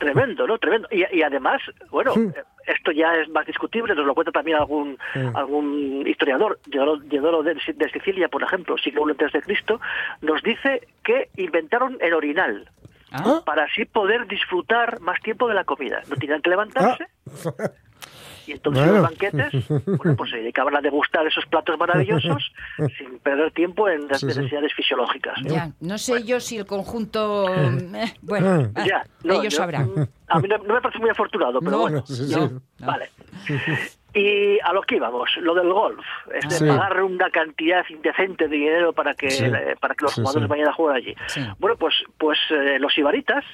[0.00, 0.58] tremendo, ¿no?
[0.58, 0.88] Tremendo.
[0.90, 4.98] Y, y además, bueno, eh, esto ya es más discutible, nos lo cuenta también algún
[5.34, 9.80] algún historiador, Diodoro, de, de Sicilia, por ejemplo, siglo I antes de Cristo,
[10.22, 12.68] nos dice que inventaron el orinal
[13.12, 16.00] Ah, para así poder disfrutar más tiempo de la comida.
[16.08, 17.06] No tenían que levantarse.
[18.50, 18.98] Y entonces Bueno.
[19.00, 22.52] los banquetes, bueno, pues se dedicaban a degustar esos platos maravillosos
[22.98, 24.38] sin perder tiempo en las Sí, sí.
[24.38, 25.40] necesidades fisiológicas.
[25.42, 25.54] ¿no?
[25.54, 25.70] ya.
[25.80, 27.46] No sé yo si el conjunto.
[28.22, 29.90] bueno, ah, Ya, no, ellos yo- sabrán.
[30.26, 32.04] A mí no, no me parece muy afortunado, pero No, bueno.
[32.06, 32.34] sí.
[32.80, 33.08] Vale.
[34.12, 36.66] Y a lo que íbamos, lo del golf, es de Sí.
[36.66, 39.44] pagar una cantidad indecente de dinero para que Sí.
[39.44, 40.50] eh, para que los Sí, jugadores sí.
[40.50, 41.14] vayan a jugar allí.
[41.28, 41.40] Sí.
[41.60, 43.44] Bueno, pues pues eh, los ibaritas,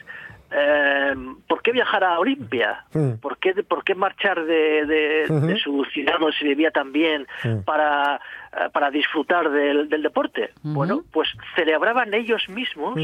[0.51, 1.15] eh,
[1.49, 2.85] ¿por qué viajar a Olimpia?
[3.21, 5.47] ¿Por qué por qué marchar de, de- Ujú.
[5.47, 7.27] de su ciudad donde se vivía tan bien
[7.65, 8.17] para
[8.53, 10.51] eh, para disfrutar del, del deporte?
[10.63, 12.95] Bueno, pues celebraban ellos mismos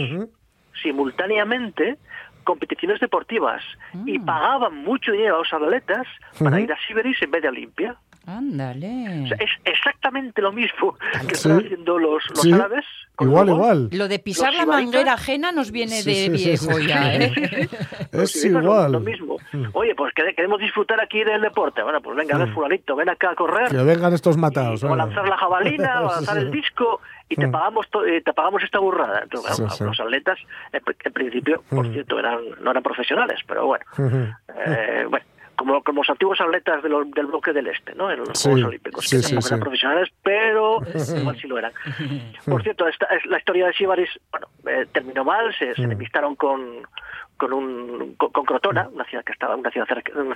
[0.83, 1.99] simultáneamente
[2.45, 3.63] competiciones deportivas
[4.05, 6.07] y pagaban mucho dinero a los atletas
[6.43, 7.97] para ir a Siberis en vez de a Olimpia.
[8.27, 9.25] Ándale.
[9.25, 10.97] O sea, es exactamente lo mismo
[11.29, 11.49] que Sí.
[11.49, 12.53] están haciendo los, los Sí.
[12.53, 12.85] árabes.
[13.15, 13.89] con Igual, igual.
[13.93, 16.87] Lo de pisar la manguera ajena nos viene Sí, de viejo sí.
[16.87, 17.31] ya, ¿eh?
[18.13, 18.91] Es igual.
[18.93, 19.37] Lo mismo.
[19.75, 21.83] Oye, pues quere- queremos disfrutar aquí del deporte.
[21.83, 23.69] Bueno, pues venga, a ver, fulanito, ven acá a correr.
[23.69, 24.83] Que vengan estos matados.
[24.83, 27.51] o a lanzar la jabalina, o a lanzar el disco y te Mm.
[27.53, 29.21] pagamos to- eh, te pagamos esta burrada.
[29.25, 29.85] Entonces, Sí, claro, sí.
[29.85, 30.39] los atletas,
[30.73, 31.93] en, pr- en principio, por Mm.
[31.93, 33.85] cierto, eran, no eran profesionales, pero bueno.
[33.99, 34.27] Ujú.
[34.67, 38.11] Eh, bueno, como, como los antiguos atletas de los- del bloque del Este, ¿no?
[38.11, 40.79] En los Sí, Juegos Olímpicos, sí, que sí, tampoco eran profesionales, pero
[41.19, 41.73] igual sí lo eran.
[42.47, 45.75] Por cierto, esta, es la historia de Sibaris, bueno, eh, terminó mal, se, Mm.
[45.75, 46.87] se enemistaron con
[47.39, 49.87] con un con, con Crotona, una ciudad que estaba una ciudad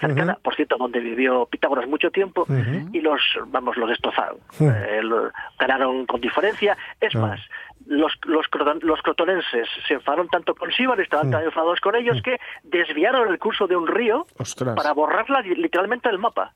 [0.01, 2.47] cercana, por cierto, donde vivió Pitágoras mucho tiempo
[2.93, 4.39] y los vamos los destrozaron.
[4.59, 6.77] Eh, lo- ganaron con diferencia.
[7.01, 7.19] Es Ah.
[7.21, 7.41] más,
[7.87, 8.47] los, los,
[8.83, 13.39] los crotonenses se enfadaron tanto con Sibar, estaban tan enfadados con ellos que desviaron el
[13.39, 14.75] curso de un río Ostras.
[14.75, 16.53] para borrarla li- literalmente del mapa.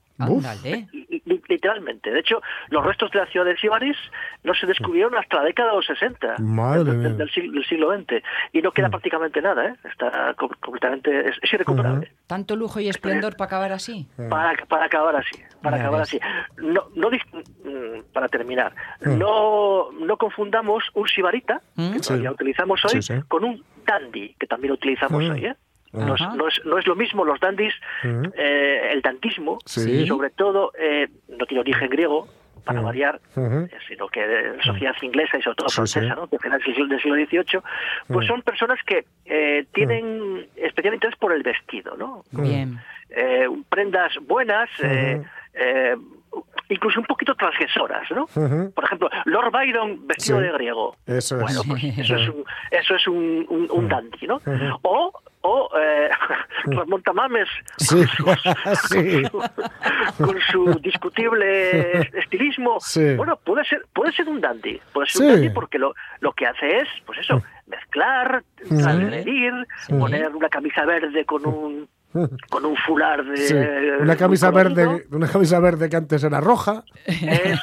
[1.24, 2.10] Li- Literalmente.
[2.10, 3.96] De hecho, los restos de la ciudad de Sibaris
[4.42, 7.08] no se descubrieron hasta la década de los 60 Madre del, mía.
[7.08, 8.22] del- del siglo, del siglo XX.
[8.52, 9.74] Y no queda prácticamente nada, ¿eh?
[9.84, 11.28] Está com- completamente...
[11.28, 12.12] Es, es irrecuperable.
[12.30, 14.06] Tanto lujo y esplendor para acabar así.
[14.28, 16.20] Para, para acabar así, para Ya acabar así.
[16.58, 21.90] No, no mm, para terminar, no, no confundamos un sibarita, Mm.
[21.90, 22.06] que Sí.
[22.08, 23.20] todavía utilizamos hoy, Sí, sí.
[23.26, 25.30] con un dandy, que también utilizamos Mm.
[25.32, 25.44] hoy.
[25.46, 25.56] ¿eh?
[25.92, 28.22] No, es, no, es, no es lo mismo los dandis, Mm.
[28.36, 30.06] eh, el dandismo, Sí.
[30.06, 32.28] sobre todo, eh, no tiene origen griego,
[32.60, 36.20] para variar, eh, sino que de sociedad inglesa y sobre todo Sí, francesa, sí.
[36.20, 36.26] ¿no?
[36.26, 37.62] de finales del siglo, del siglo XVIII,
[38.08, 42.24] pues son personas que eh, tienen especial interés por el vestido, ¿no?
[42.32, 42.78] Bien.
[43.10, 45.20] eh, prendas buenas, eh,
[45.54, 45.96] eh,
[46.68, 48.26] incluso un poquito transgresoras, ¿no?
[48.72, 50.44] Por ejemplo, Lord Byron vestido Sí.
[50.46, 50.96] de griego.
[51.06, 51.42] Eso es.
[51.42, 54.40] Bueno, pues eso es un, eso es un, un, un dandy, ¿no?
[54.82, 56.10] O, o eh,
[56.66, 57.48] Ramón Tamames
[57.78, 58.02] Sí,
[58.88, 59.22] sí.
[60.18, 62.78] con su discutible estilismo.
[62.80, 63.14] Sí.
[63.14, 66.46] Bueno, puede ser, puede ser un dandy, puede ser un dandy porque lo, lo que
[66.46, 68.78] hace es, pues eso, mezclar, Mm.
[68.78, 69.52] transgredir,
[69.98, 71.88] poner una camisa verde con un
[72.50, 73.54] con un fular de Sí.
[74.00, 77.60] Una camisa verde, una camisa verde que antes era roja, Es-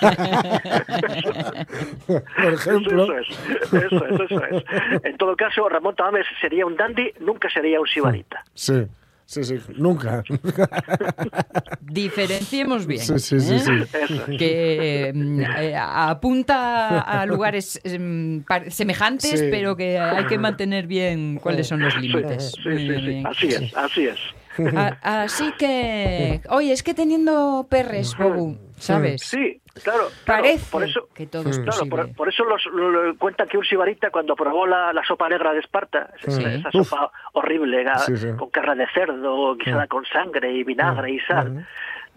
[2.08, 3.04] por ejemplo.
[3.04, 4.64] Eso es, eso es, eso es.
[5.04, 8.44] En todo caso, Ramón Tamames sería un dandy, nunca sería un sibarita.
[8.54, 8.86] Sí,
[9.28, 10.24] sí, sí, nunca.
[11.82, 13.02] Diferenciemos bien.
[13.02, 14.38] Sí, sí, sí, ¿eh?
[14.38, 21.68] Que mm, eh, apunta a lugares em, semejantes, pero que hay que mantener bien cuáles
[21.68, 22.54] son los límites.
[23.26, 24.18] Así es, así es.
[24.76, 29.22] A- así que, oye, es que teniendo perres, Bobu, ¿sabes?
[29.22, 30.10] Sí, claro.
[30.26, 31.90] claro, Parece por eso, que todo es Claro, posible.
[31.90, 35.28] por, por eso los, lo, lo- cuentan que un sibarita cuando probó la, la sopa
[35.30, 36.44] negra de Esparta, esa, Sí.
[36.44, 36.88] esa Uf.
[36.88, 38.28] sopa horrible, ga- Sí, sí.
[38.38, 41.66] con carne de cerdo, guisada con sangre y vinagre y sal,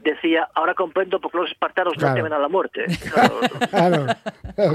[0.04, 2.10] decía, ahora comprendo por qué los espartanos Claro.
[2.10, 2.84] no temen a la muerte.
[3.70, 4.06] Claro,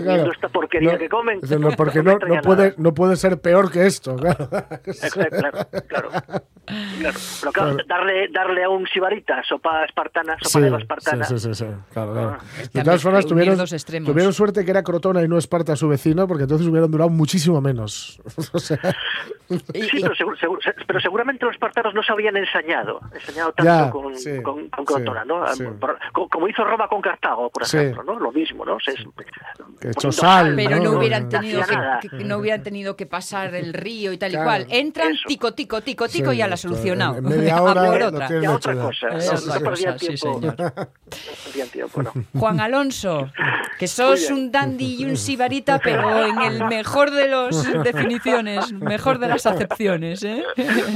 [0.03, 3.85] Claro, esta porquería No, que comen, no, porque no puede, no puede ser peor que
[3.85, 4.15] esto.
[4.25, 4.47] Claro.
[4.85, 5.57] Exacto, claro,
[5.87, 7.17] claro, claro.
[7.41, 11.53] Pero claro, darle, darle a un sibarita sopa espartana, sopa Sí, negra espartana, sí, sí,
[11.53, 12.37] sí, sí, claro, claro.
[12.73, 16.67] De todas formas, tuvieron, suerte que era Crotona y no Esparta su vecino, porque entonces
[16.67, 18.19] hubieran durado muchísimo menos.
[18.53, 18.79] O sea,
[19.47, 23.71] Y- Sí, pero, seguro- seguro- pero seguramente los espartanos no se habían ensañado, enseñado tanto
[23.71, 25.55] Ya, con, sí, con, con sí, Crotona, ¿no?
[25.55, 25.63] sí.
[25.79, 27.77] Por- co- como hizo Roma con Cartago, por Sí.
[27.77, 28.19] ejemplo, ¿no?
[28.19, 28.77] Lo mismo, ¿no?
[28.79, 28.93] Se
[30.11, 34.11] sal, pero no, No, hubieran no tenido que, no hubieran tenido que pasar el río
[34.13, 34.43] y tal Claro.
[34.43, 34.65] y cual.
[34.69, 35.21] Entran, Eso.
[35.27, 37.17] tico, tico, tico, tico, Sí, y ya la solucionado.
[37.17, 38.27] en media hora lo otra.
[38.27, 40.39] tienen Ya hecho otra cosa, Es no, otra no perdían cosa, sí, tiempo.
[40.39, 40.55] señor.
[40.57, 40.87] No
[41.45, 42.11] perdían tiempo, no.
[42.39, 43.31] Juan Alonso,
[43.79, 49.19] que sos un dandy y un sibarita, pero en el mejor de las definiciones, mejor
[49.19, 50.23] de las acepciones.
[50.23, 50.43] ¿eh?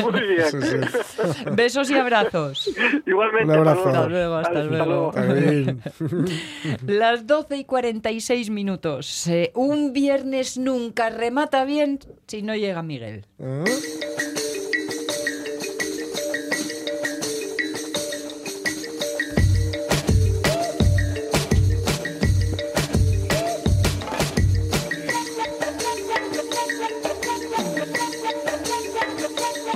[0.01, 0.45] Muy bien.
[0.51, 1.45] Sí, sí.
[1.51, 2.69] Besos y abrazos.
[3.05, 3.53] Igualmente.
[3.53, 4.08] Un abrazo.
[4.15, 6.25] Hasta Hasta luego, hasta luego.
[6.87, 9.27] Las 12 y 46 minutos.
[9.27, 13.25] Eh, un viernes nunca remata bien si no llega Miguel.
[13.39, 13.63] ¿Eh?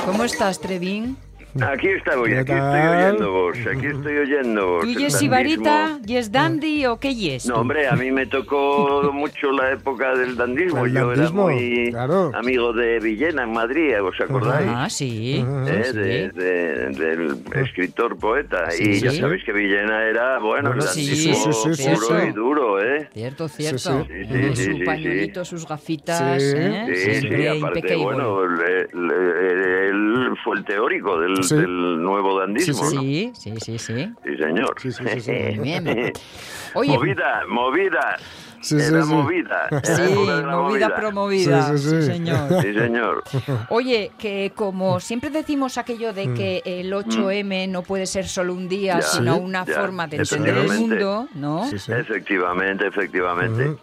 [0.05, 1.17] ¿Cómo estás, Trevín?
[1.61, 4.81] Aquí estamos, ¿Qué aquí estoy oyendo vos, aquí estoy oyendo vos.
[4.85, 7.45] ¿Tú yes sibarita, yes dandy o qué yes?
[7.45, 10.87] No, hombre, a mí me tocó mucho la época del dandismo.
[10.87, 12.31] Yo dandismo, era muy claro.
[12.33, 14.67] amigo de Villena en Madrid, ¿os acordáis?
[14.73, 15.45] Ah, sí.
[15.67, 15.91] Eh, sí.
[15.93, 19.19] de- de- del escritor poeta Sí, y ya sí.
[19.19, 23.77] sabéis que Villena era bueno el dandismo sí, sí, puro y duro eh Cierto, cierto.
[23.77, 23.89] sí.
[24.07, 24.83] Sí, sí, sí, su sí, sí.
[24.85, 26.53] pañuelito, sus gafitas, Sí.
[26.55, 26.85] ¿eh?
[26.95, 31.55] Sí, sí, aparte, bueno, él fue el teórico del, Sí.
[31.55, 33.01] del nuevo dandismo, Sí, ¿no?
[33.01, 34.13] Sí, sí, sí, sí.
[34.23, 34.75] Sí, señor.
[34.81, 35.59] Sí, sí, sí, sí.
[35.59, 36.13] Bien.
[36.75, 38.17] Oye, movida, movida.
[38.61, 39.13] Sí, sí, Era sí.
[39.13, 39.67] movida.
[39.69, 41.77] era sí, la movida promovida.
[41.77, 42.01] Sí, sí, sí.
[42.03, 42.61] señor.
[42.61, 43.23] Sí, señor.
[43.69, 48.69] Oye, que como siempre decimos aquello de que el 8M no puede ser solo un
[48.69, 49.41] día, Ya, sino Sí.
[49.41, 51.65] una ya, forma de entender el mundo, ¿no?
[51.69, 51.91] Sí, sí.
[51.91, 53.75] Efectivamente, efectivamente.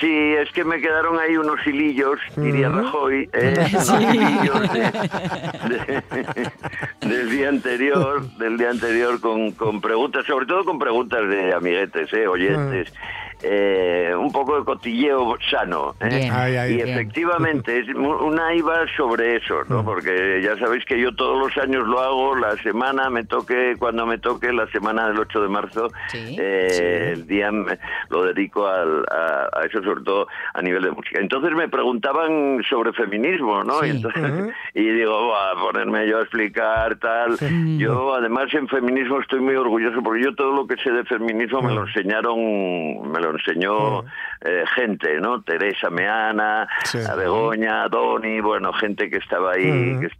[0.00, 4.90] Sí, es que me quedaron ahí unos hilillos, diría Rajoy, eh, unos hilillos de-
[5.70, 6.50] de-
[7.08, 12.12] del día anterior, del día anterior con, con preguntas, sobre todo con preguntas de amiguetes,
[12.12, 12.92] eh, oyentes.
[13.42, 15.94] Eh, un poco de cotilleo sano.
[16.00, 16.08] ¿eh?
[16.08, 16.32] Bien.
[16.32, 16.88] Ay, ay, y bien.
[16.88, 19.84] efectivamente, es mu- una iba sobre eso, ¿no?
[19.84, 24.06] Porque ya sabéis que yo todos los años lo hago, la semana me toque, cuando
[24.06, 26.36] me toque, la semana del 8 de marzo, Sí.
[26.38, 27.78] eh, el día me-
[28.10, 31.20] lo dedico al- a, a eso, sobre todo a nivel de música.
[31.20, 33.80] Entonces me preguntaban sobre feminismo, ¿no?
[33.80, 33.86] Sí.
[33.86, 37.36] Y, entonces- y digo, "Buah, ponerme yo a explicar tal.
[37.78, 41.60] Yo, además, en feminismo estoy muy orgulloso porque yo todo lo que sé de feminismo
[41.62, 44.04] me lo enseñaron, me lo enseñó
[44.42, 45.42] eh, gente, ¿no?
[45.42, 46.98] Teresa Meana, Sí.
[47.08, 50.10] a Begoña, Doni, bueno, gente que estaba ahí, que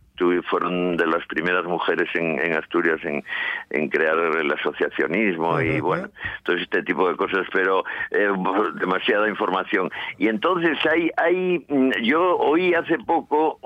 [0.50, 3.24] fueron de las primeras mujeres en, en Asturias en,
[3.70, 6.10] en crear el asociacionismo y bueno,
[6.42, 8.28] todo este tipo de cosas, pero eh,
[8.74, 9.90] demasiada información.
[10.18, 13.58] Y entonces hay, hay, mm, yo oí hace poco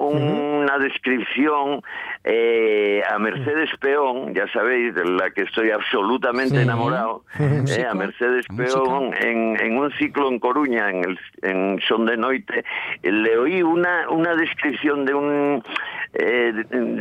[0.75, 1.83] una descripción
[2.25, 6.63] eh, a Mercedes Peón, ya sabéis, de la que estoy absolutamente Sí.
[6.63, 8.47] enamorado, eh, a Mercedes.
[8.57, 12.65] Peón en, en un ciclo en Coruña, en, el, en Son de Noite,
[13.03, 15.63] le oí una, una descripción de un
[16.15, 16.53] eh,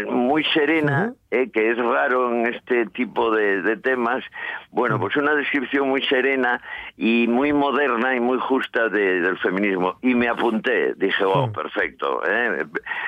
[0.09, 4.23] muy serena, eh, que es raro en este tipo de, de temas.
[4.71, 6.59] Bueno, pues una descripción muy serena
[6.97, 9.97] y muy moderna y muy justa de- del feminismo.
[10.01, 12.65] Y me apunté, dije, oh, perfecto, eh,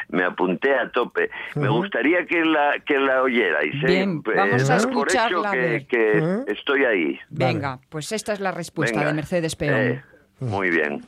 [0.09, 1.29] me apunté a tope.
[1.55, 3.73] Me gustaría que la, que la oyerais.
[3.75, 5.51] eh, Bien, vamos a por hecho escucharla,
[5.87, 7.19] que, estoy ahí.
[7.29, 9.09] Venga, pues esta es la respuesta Venga.
[9.09, 9.75] de Mercedes Peón.
[9.79, 10.03] Eh,
[10.39, 11.01] muy bien.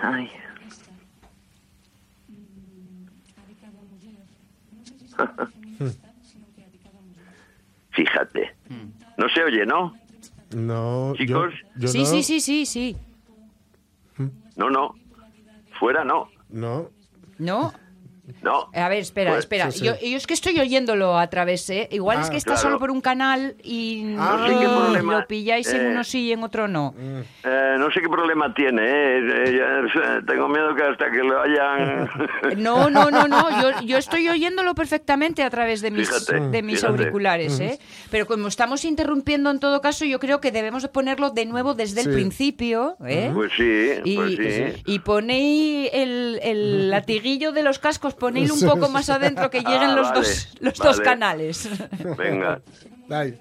[0.00, 0.30] Ay.
[7.90, 8.54] Fíjate.
[9.18, 9.94] No se oye, ¿no?
[10.54, 11.54] No, yo- Chicos.
[11.76, 12.96] yo sí, no, sí, sí, sí, sí.
[14.56, 14.94] No, no.
[15.78, 16.28] Fuera no.
[16.50, 16.90] No.
[17.38, 17.72] ¿No?
[18.40, 18.68] No.
[18.72, 19.70] A ver, espera, Pues, espera.
[19.72, 19.84] sí, sí.
[19.84, 21.88] Yo, yo es que estoy oyéndolo a través, ¿eh?
[21.90, 22.62] Igual es Ah, que está claro.
[22.62, 26.04] solo por un canal y, Ah, y no sé qué problema, lo pilláis en uno
[26.04, 26.94] sí y en otro no.
[27.42, 29.18] Eh, no sé qué problema tiene, ¿eh?
[29.18, 29.60] Eh,
[29.92, 32.08] eh, tengo miedo que hasta que lo hayan...
[32.58, 33.60] No, no, no, no.
[33.60, 36.92] Yo, yo estoy oyéndolo perfectamente a través de mis, Fíjate, de mis fíjate.
[37.02, 37.78] auriculares, ¿eh?
[38.10, 41.74] Pero como estamos interrumpiendo en todo caso, yo creo que debemos de ponerlo de nuevo
[41.74, 43.30] desde el principio, ¿eh?
[43.34, 44.82] Pues sí, Y, pues sí.
[44.86, 49.90] y ponéis el, el latiguillo de los cascos, ponéis un poco más adentro que lleguen
[49.90, 51.02] Ah, los, vale, dos, los dos vale.
[51.02, 51.68] canales.
[52.16, 52.60] Venga.
[53.08, 53.38] Dai.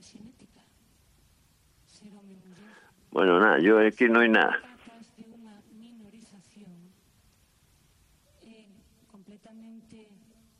[0.00, 0.62] de xenética?
[1.84, 2.72] Ser home muller?
[3.10, 4.56] Bueno, nada, yo aquí non hai nada.
[4.64, 6.72] Capas de unha minorización
[8.40, 8.64] é
[9.12, 10.08] completamente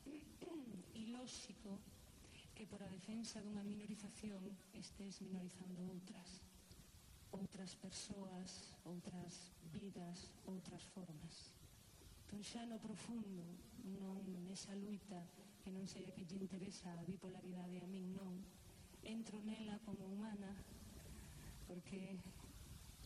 [0.92, 1.80] ilóxico
[2.52, 4.44] que por a defensa dunha minorización
[4.76, 6.44] estés minorizando outras
[7.32, 11.56] outras persoas, outras vidas, outras formas.
[12.28, 13.46] Entón xa no profundo,
[13.88, 15.24] non nesa luita
[15.64, 18.36] que non sei a que lle interesa a bipolaridade a min non,
[19.04, 20.54] entro nela como humana
[21.66, 22.16] porque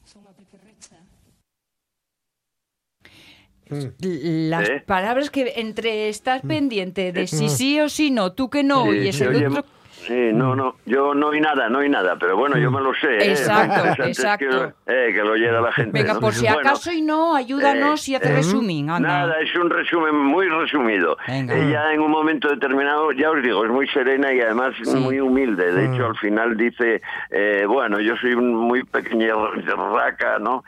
[0.05, 0.99] son unha pequerrecha
[4.01, 4.80] Las ¿Eh?
[4.84, 8.99] palabras que entre estás pendiente de si sí o si no, tú que no, Sí,
[8.99, 9.64] y se ese oye- otro...
[10.07, 12.95] sí, no, no, yo no oí nada, no oí nada, pero bueno, yo me lo
[12.95, 13.09] sé.
[13.19, 13.31] ¿eh?
[13.31, 14.75] Exacto, Lo interesante es exacto.
[14.87, 15.91] Que, eh, que lo llega la gente.
[15.99, 16.21] Venga, ¿no?
[16.21, 18.99] por si Bueno, acaso y no, ayúdanos y haz eh, anda.
[19.01, 21.17] Nada, es un resumen muy resumido.
[21.27, 21.55] Venga.
[21.57, 24.97] Ella en un momento determinado, ya os digo, es muy serena y además Sí.
[24.97, 25.73] muy humilde.
[25.73, 27.01] De hecho, al final dice,
[27.31, 29.35] eh, bueno, yo soy un muy pequeña
[29.95, 30.63] raca, ¿no?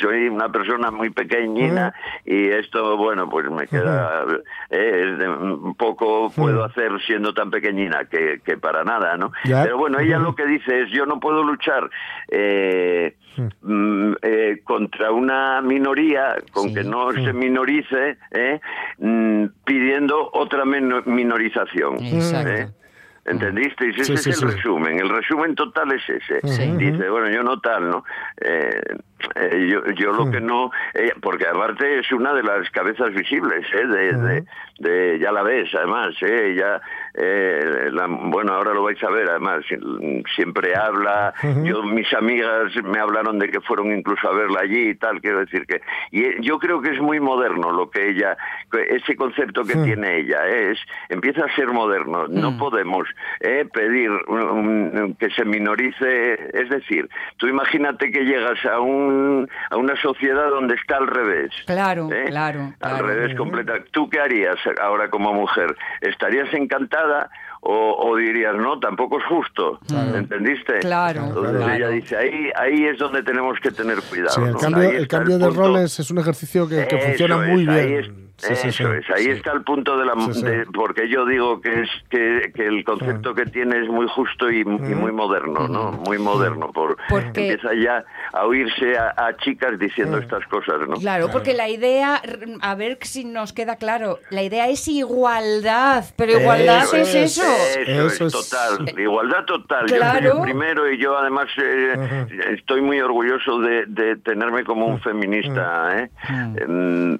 [0.00, 4.24] soy una persona muy pequeñina y esto, bueno, pues me queda,
[4.70, 9.32] eh, es de- poco puedo hacer siendo tan pequeñina que, que para nada, ¿no?
[9.44, 11.88] Pero bueno, ella lo que dice es, yo no puedo luchar
[12.28, 13.16] eh,
[13.62, 16.74] mm, eh, contra una minoría con Sí.
[16.74, 18.60] que no se minorice, eh,
[18.98, 21.96] mm, pidiendo otra minorización.
[22.04, 22.50] Exacto.
[22.52, 22.68] ¿eh?
[23.24, 23.94] ¿Entendisteis?
[23.98, 24.44] Ese Sí, es sí, el sí.
[24.56, 24.98] resumen.
[24.98, 26.40] El resumen total es ese.
[26.44, 26.72] Sí.
[26.76, 28.04] Dice, bueno, yo no tal, ¿no?
[28.40, 28.80] Eh,
[29.36, 30.72] eh, yo, yo lo que no...
[30.94, 33.86] eh, porque aparte es una de las cabezas visibles, ¿eh?
[33.86, 34.44] De, de-
[34.82, 36.54] de- ya la ves, además, ¿eh?
[36.58, 36.80] Ya,
[37.14, 41.32] eh, la- bueno, ahora lo vais a ver, además, si- siempre habla.
[41.62, 45.40] Yo, mis amigas me hablaron de que fueron incluso a verla allí y tal, quiero
[45.40, 45.80] decir que...
[46.10, 48.36] Y eh, yo creo que es muy moderno lo que ella...
[48.88, 50.72] Ese concepto que tiene ella, ¿eh?
[50.72, 50.78] es
[51.08, 52.26] empieza a ser moderno.
[52.28, 53.06] No podemos
[53.40, 59.76] eh, pedir um, que se minorice, es decir, tú imagínate que llegas a un a
[59.76, 61.50] una sociedad donde está al revés.
[61.66, 62.24] Claro, ¿eh?
[62.26, 63.06] claro, Al claro.
[63.06, 63.74] revés completa.
[63.90, 65.74] ¿Tú qué harías ahora como mujer?
[66.00, 69.80] ¿Estarías encantada o, o dirías no, tampoco es justo?
[70.14, 70.78] ¿Entendiste?
[70.80, 71.72] Claro, Entonces claro.
[71.74, 74.34] ella dice ahí ahí es donde tenemos que tener cuidado.
[74.34, 74.58] Sí, el ¿no?
[74.58, 75.50] cambio, el de punto.
[75.50, 78.31] roles es un ejercicio que, funciona es, muy ahí bien.
[78.38, 79.30] Es- Sí, sí, eso sí, es, ahí sí.
[79.30, 80.42] está el punto de la Sí, sí.
[80.44, 84.50] de- porque yo digo que es que, que el concepto que tiene es muy justo
[84.50, 85.92] y, y muy moderno, ¿no?
[85.92, 90.96] Muy moderno por Porque- empieza ya a oírse a, a chicas diciendo estas cosas, ¿no?
[90.96, 92.20] Claro, porque la idea,
[92.60, 97.38] a ver si nos queda claro, la idea es igualdad, pero igualdad Eso es, es.
[97.38, 97.42] eso.
[97.42, 99.86] Eso, Eso es es- total, igualdad total.
[99.88, 100.30] Yo Claro.
[100.30, 105.00] soy el primero y yo además eh, estoy muy orgulloso de, de tenerme como un
[105.00, 106.10] feminista, ¿eh?
[106.56, 107.18] Em, eh,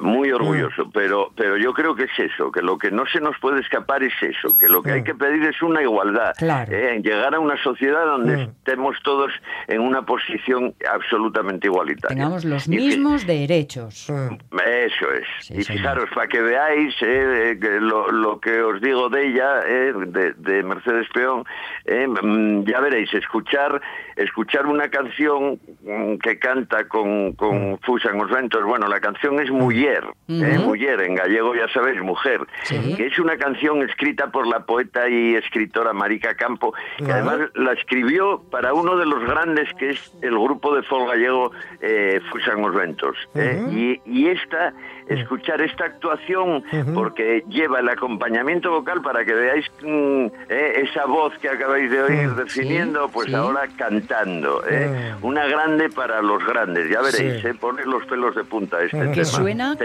[0.00, 0.53] muy orgulloso.
[0.92, 4.02] Pero, pero yo creo que es eso, que lo que no se nos puede escapar
[4.02, 6.72] es eso, que lo que hay que pedir es una igualdad, Claro.
[6.72, 7.00] ¿eh?
[7.02, 9.32] llegar a una sociedad donde estemos todos
[9.68, 12.16] en una posición absolutamente igualitaria.
[12.16, 14.08] Tengamos los mismos derechos.
[14.08, 15.26] eso es.
[15.40, 19.60] Sí, y fijaros, para que veáis eh, que lo, lo que os digo de ella,
[19.66, 21.44] eh, de, de Mercedes Peón,
[21.84, 23.80] eh, mm, ya veréis, escuchar
[24.16, 29.50] escuchar una canción mm, que canta con, con Fusan os Ventos, bueno, la canción es
[29.50, 30.04] Mujer,
[30.42, 30.58] eh.
[30.58, 32.94] Mujer, en gallego ya sabéis, Mujer, Sí.
[32.96, 37.72] que es una canción escrita por la poeta y escritora Marica Campo, que además la
[37.72, 42.64] escribió para uno de los grandes que es el grupo de folk gallego eh, Fusan
[42.64, 43.16] os Ventos.
[43.34, 44.72] eh, y, y esta,
[45.08, 46.64] escuchar esta actuación,
[46.94, 52.02] porque lleva el acompañamiento vocal para que veáis mm, eh, esa voz que acabáis de
[52.02, 53.34] oír definiendo, pues sí.
[53.34, 54.62] ahora cantando.
[54.68, 57.48] eh, Una grande para los grandes, ya veréis, Sí.
[57.48, 59.24] eh, poner los pelos de punta a este Que tema.
[59.24, 59.84] suena co-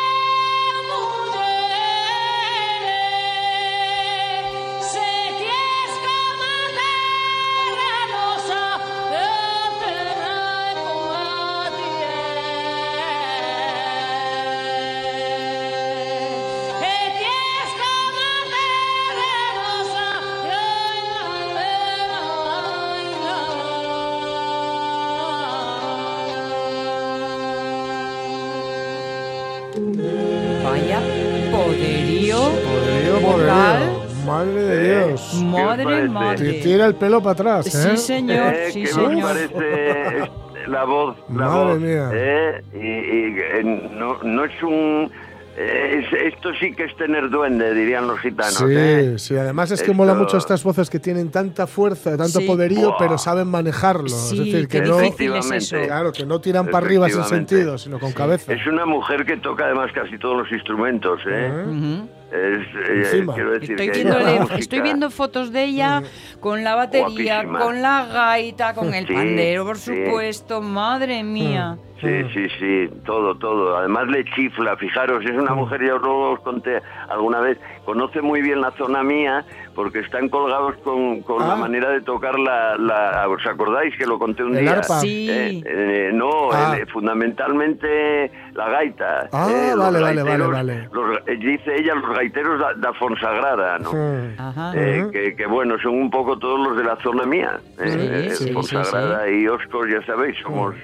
[35.51, 36.01] Madre, parece?
[36.03, 36.53] Te madre.
[36.63, 37.91] tira el pelo para atrás, ¿eh?
[37.91, 39.21] Sí, señor, Eh, sí, ¿Qué os señor.
[39.21, 40.31] parece eh,
[40.67, 41.17] la voz?
[41.29, 42.09] La Madre voz, mía.
[42.13, 45.11] eh, y, y, eh, no, no es un...
[45.57, 48.55] eh, es- esto sí que es tener duende, dirían los gitanos.
[48.55, 49.13] Sí, ¿eh?
[49.17, 52.47] sí, además es que Esto- mola mucho estas voces que tienen tanta fuerza, tanto Sí.
[52.47, 52.97] poderío, Buah.
[52.97, 54.07] pero saben manejarlo.
[54.09, 57.99] Sí, es decir, que no, es claro, que no tiran para arriba sin sentido, sino
[57.99, 58.53] con cabeza.
[58.53, 61.51] Es una mujer que toca además casi todos los instrumentos, ¿eh?
[61.67, 62.07] Ujú.
[62.31, 66.01] Es, eh, quiero decir Estoy, que viéndole- música- estoy viendo fotos de ella
[66.39, 67.59] con la batería, Guapísima.
[67.59, 69.91] con la gaita, con el Sí, pandero, por sí.
[70.05, 70.61] supuesto.
[70.61, 71.77] Madre mía.
[72.01, 73.77] Sí, sí, sí, todo, todo.
[73.77, 76.79] Además le chifla, fijaros, es una mujer, ya os lo os conté
[77.09, 79.45] alguna vez, conoce muy bien la zona mía
[79.75, 81.47] porque están colgados con, con Ah.
[81.49, 84.73] la manera de tocar la, la- ¿Os acordáis que lo conté un El día?
[84.73, 84.99] arpa.
[84.99, 85.27] Sí.
[85.31, 86.75] Eh, eh, no, Ah.
[86.77, 89.29] el- fundamentalmente la gaita.
[89.31, 90.89] Ah, eh, los vale, vale, vale, gaiteros- vale.
[90.91, 93.93] los- eh, dice ella, los gaiteros da, da Fonsagrada, ¿no?
[93.93, 94.39] Mm.
[94.39, 94.71] Ajá.
[94.75, 97.59] Eh, que, que, bueno, son un poco todos los de la zona mía.
[97.79, 100.75] eh, Sí, eh, sí, sí, Fonsagrada y Oscos, ya sabéis, somos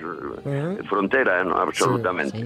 [0.46, 1.56] eh, frontera, ¿no?
[1.58, 2.44] absolutamente.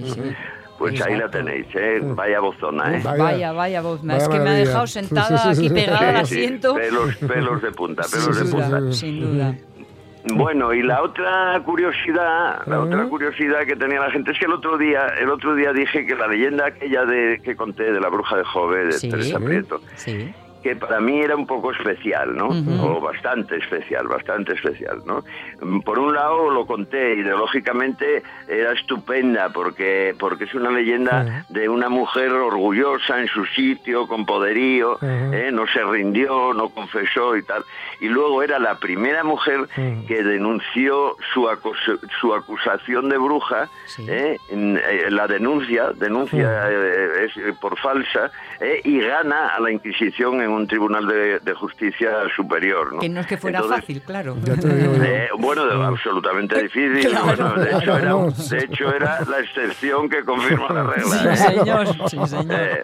[0.89, 1.99] Pues ahí la tenéis, ¿eh?
[2.01, 3.01] vaya bozona, ¿eh?
[3.03, 3.51] Vaya.
[3.51, 6.75] Vaya, vaya es que me ha dejado sentada aquí pegada al Sí, sí, asiento.
[6.75, 8.79] pelos, pelos de punta, pelos de sin punta.
[8.79, 9.55] duda, sin duda.
[10.35, 14.53] Bueno, y la otra curiosidad, la otra curiosidad que tenía la gente es que el
[14.53, 18.07] otro día, el otro día dije que la leyenda aquella de que conté de la
[18.09, 19.09] bruja de Jove de Sí.
[19.09, 20.31] Teresa Prieto, Sí.
[20.61, 22.49] Que para mí era un poco especial, ¿no?
[22.83, 25.23] O bastante especial, bastante especial, ¿no?
[25.83, 31.89] Por un lado lo conté, ideológicamente era estupenda porque porque es una leyenda de una
[31.89, 34.97] mujer orgullosa en su sitio, con poderío.
[35.01, 35.49] ¿eh?
[35.51, 37.63] no se rindió, no confesó y tal.
[37.99, 39.67] Y luego era la primera mujer
[40.07, 44.05] que denunció su, acus- su acusación de bruja, Sí.
[44.07, 44.37] ¿eh?
[44.49, 48.31] Eh, la denuncia, denuncia eh, es eh, por falsa,
[48.61, 48.79] ¿eh?
[48.85, 52.93] y gana a la Inquisición en un tribunal de, de justicia superior.
[52.93, 52.99] ¿no?
[52.99, 54.35] Que no es que fuera Entonces, fácil, claro.
[54.43, 55.03] Ya te digo yo.
[55.03, 57.07] eh, bueno, absolutamente difícil.
[57.09, 57.25] Claro.
[57.25, 58.15] Bueno, de, hecho era,
[58.49, 61.03] de hecho era la excepción que confirma la regla.
[61.17, 61.35] Sí, ¿eh?
[61.35, 62.59] señor, sí, señor.
[62.59, 62.83] Eh,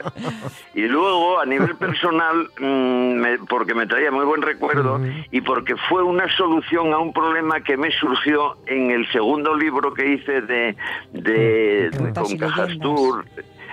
[0.75, 4.99] y luego, a nivel personal, mm, me- porque me traía muy buen recuerdo
[5.31, 9.93] y porque fue una solución a un problema que me surgió en el segundo libro
[9.93, 10.75] que hice de,
[11.13, 13.25] de, con y Cajastur,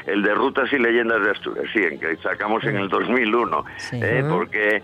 [0.06, 4.00] el de Rutas y Leyendas de Asturias, sí, en que sacamos en el 2001, Sí.
[4.02, 4.82] eh, porque...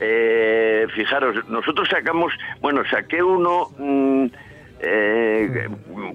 [0.00, 4.26] eh, fijaros, nosotros sacamos, bueno, saqué uno mm,
[4.84, 5.68] eh,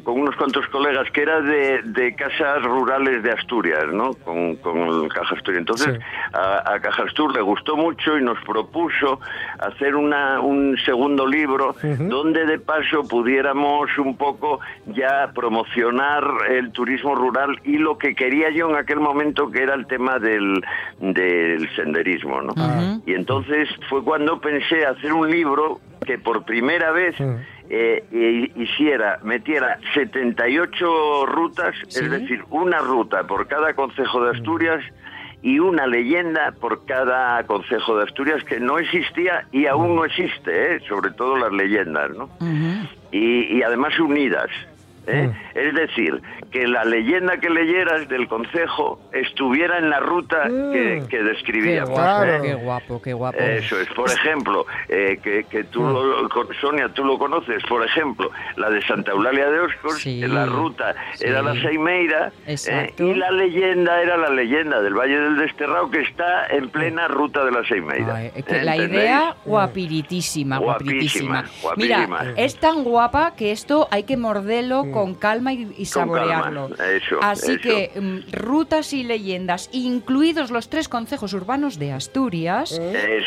[0.04, 4.14] con unos cuantos colegas que era de, de casas rurales de Asturias, ¿no?
[4.14, 5.56] Con, con Cajastur.
[5.56, 6.00] Entonces Sí.
[6.34, 9.20] a, a Cajastur le gustó mucho y nos propuso
[9.60, 17.16] hacer una, un segundo libro donde de paso pudiéramos un poco ya promocionar el turismo
[17.16, 20.62] rural y lo que quería yo en aquel momento que era el tema del,
[21.00, 22.52] del senderismo, ¿no?
[22.54, 23.04] Ujú.
[23.06, 29.20] Y entonces fue cuando pensé hacer un libro que por primera vez eh, eh, hiciera,
[29.24, 34.82] metiera 78 rutas, es decir, una ruta por cada concejo de Asturias
[35.42, 40.76] y una leyenda por cada concejo de Asturias que no existía y aún no existe,
[40.76, 40.80] ¿eh?
[40.88, 42.30] sobre todo las leyendas, ¿no?
[43.12, 44.50] Y, y además unidas.
[45.08, 45.32] ¿Eh?
[45.56, 51.18] Es decir, que la leyenda que leyeras del concejo estuviera en la ruta que, que
[51.18, 51.90] Qué describíamos.
[51.90, 53.38] guapo, qué guapo, qué guapo.
[53.40, 57.84] Eso es, por ejemplo, eh, que, que tú, lo- con- Sonia, tú lo conoces, por
[57.86, 61.26] ejemplo, la de Santa Eulalia de Oscos, Sí, la ruta sí.
[61.26, 66.02] era la Seimeira, eh, y la leyenda era la leyenda del Valle del Desterrado, que
[66.02, 68.16] está en plena ruta de la Seimeira.
[68.16, 71.46] Ay, que la idea guapiritísima, guapiritísima.
[71.76, 76.70] Mira, es tan guapa que esto hay que morderlo con calma y, y saborearlo.
[76.70, 77.62] calma, eso, Así eso.
[77.62, 82.80] que mm, rutas y leyendas, incluidos los tres concejos urbanos de Asturias,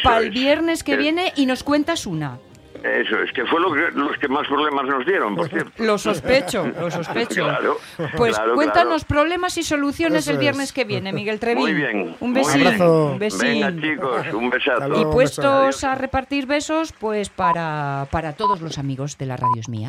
[0.03, 0.33] para el es.
[0.35, 2.39] viernes que Es- viene y nos cuentas una.
[2.83, 5.71] Eso es, que fue lo que, los que más problemas nos dieron, por cierto.
[5.85, 7.45] Lo sospecho, lo sospecho.
[7.45, 7.77] Claro,
[8.17, 9.21] Pues claro, cuéntanos claro.
[9.23, 10.73] problemas y soluciones Eso el viernes es.
[10.73, 11.63] que viene, Miguel Trevín.
[11.63, 12.17] Muy bien.
[12.21, 12.39] Un.
[12.39, 13.11] Abrazo.
[13.13, 13.61] Un besín.
[13.61, 14.99] Venga, chicos, un besazo.
[14.99, 19.69] Y puestos a repartir besos, pues para, para todos los amigos de la Radio Es
[19.69, 19.89] Mía.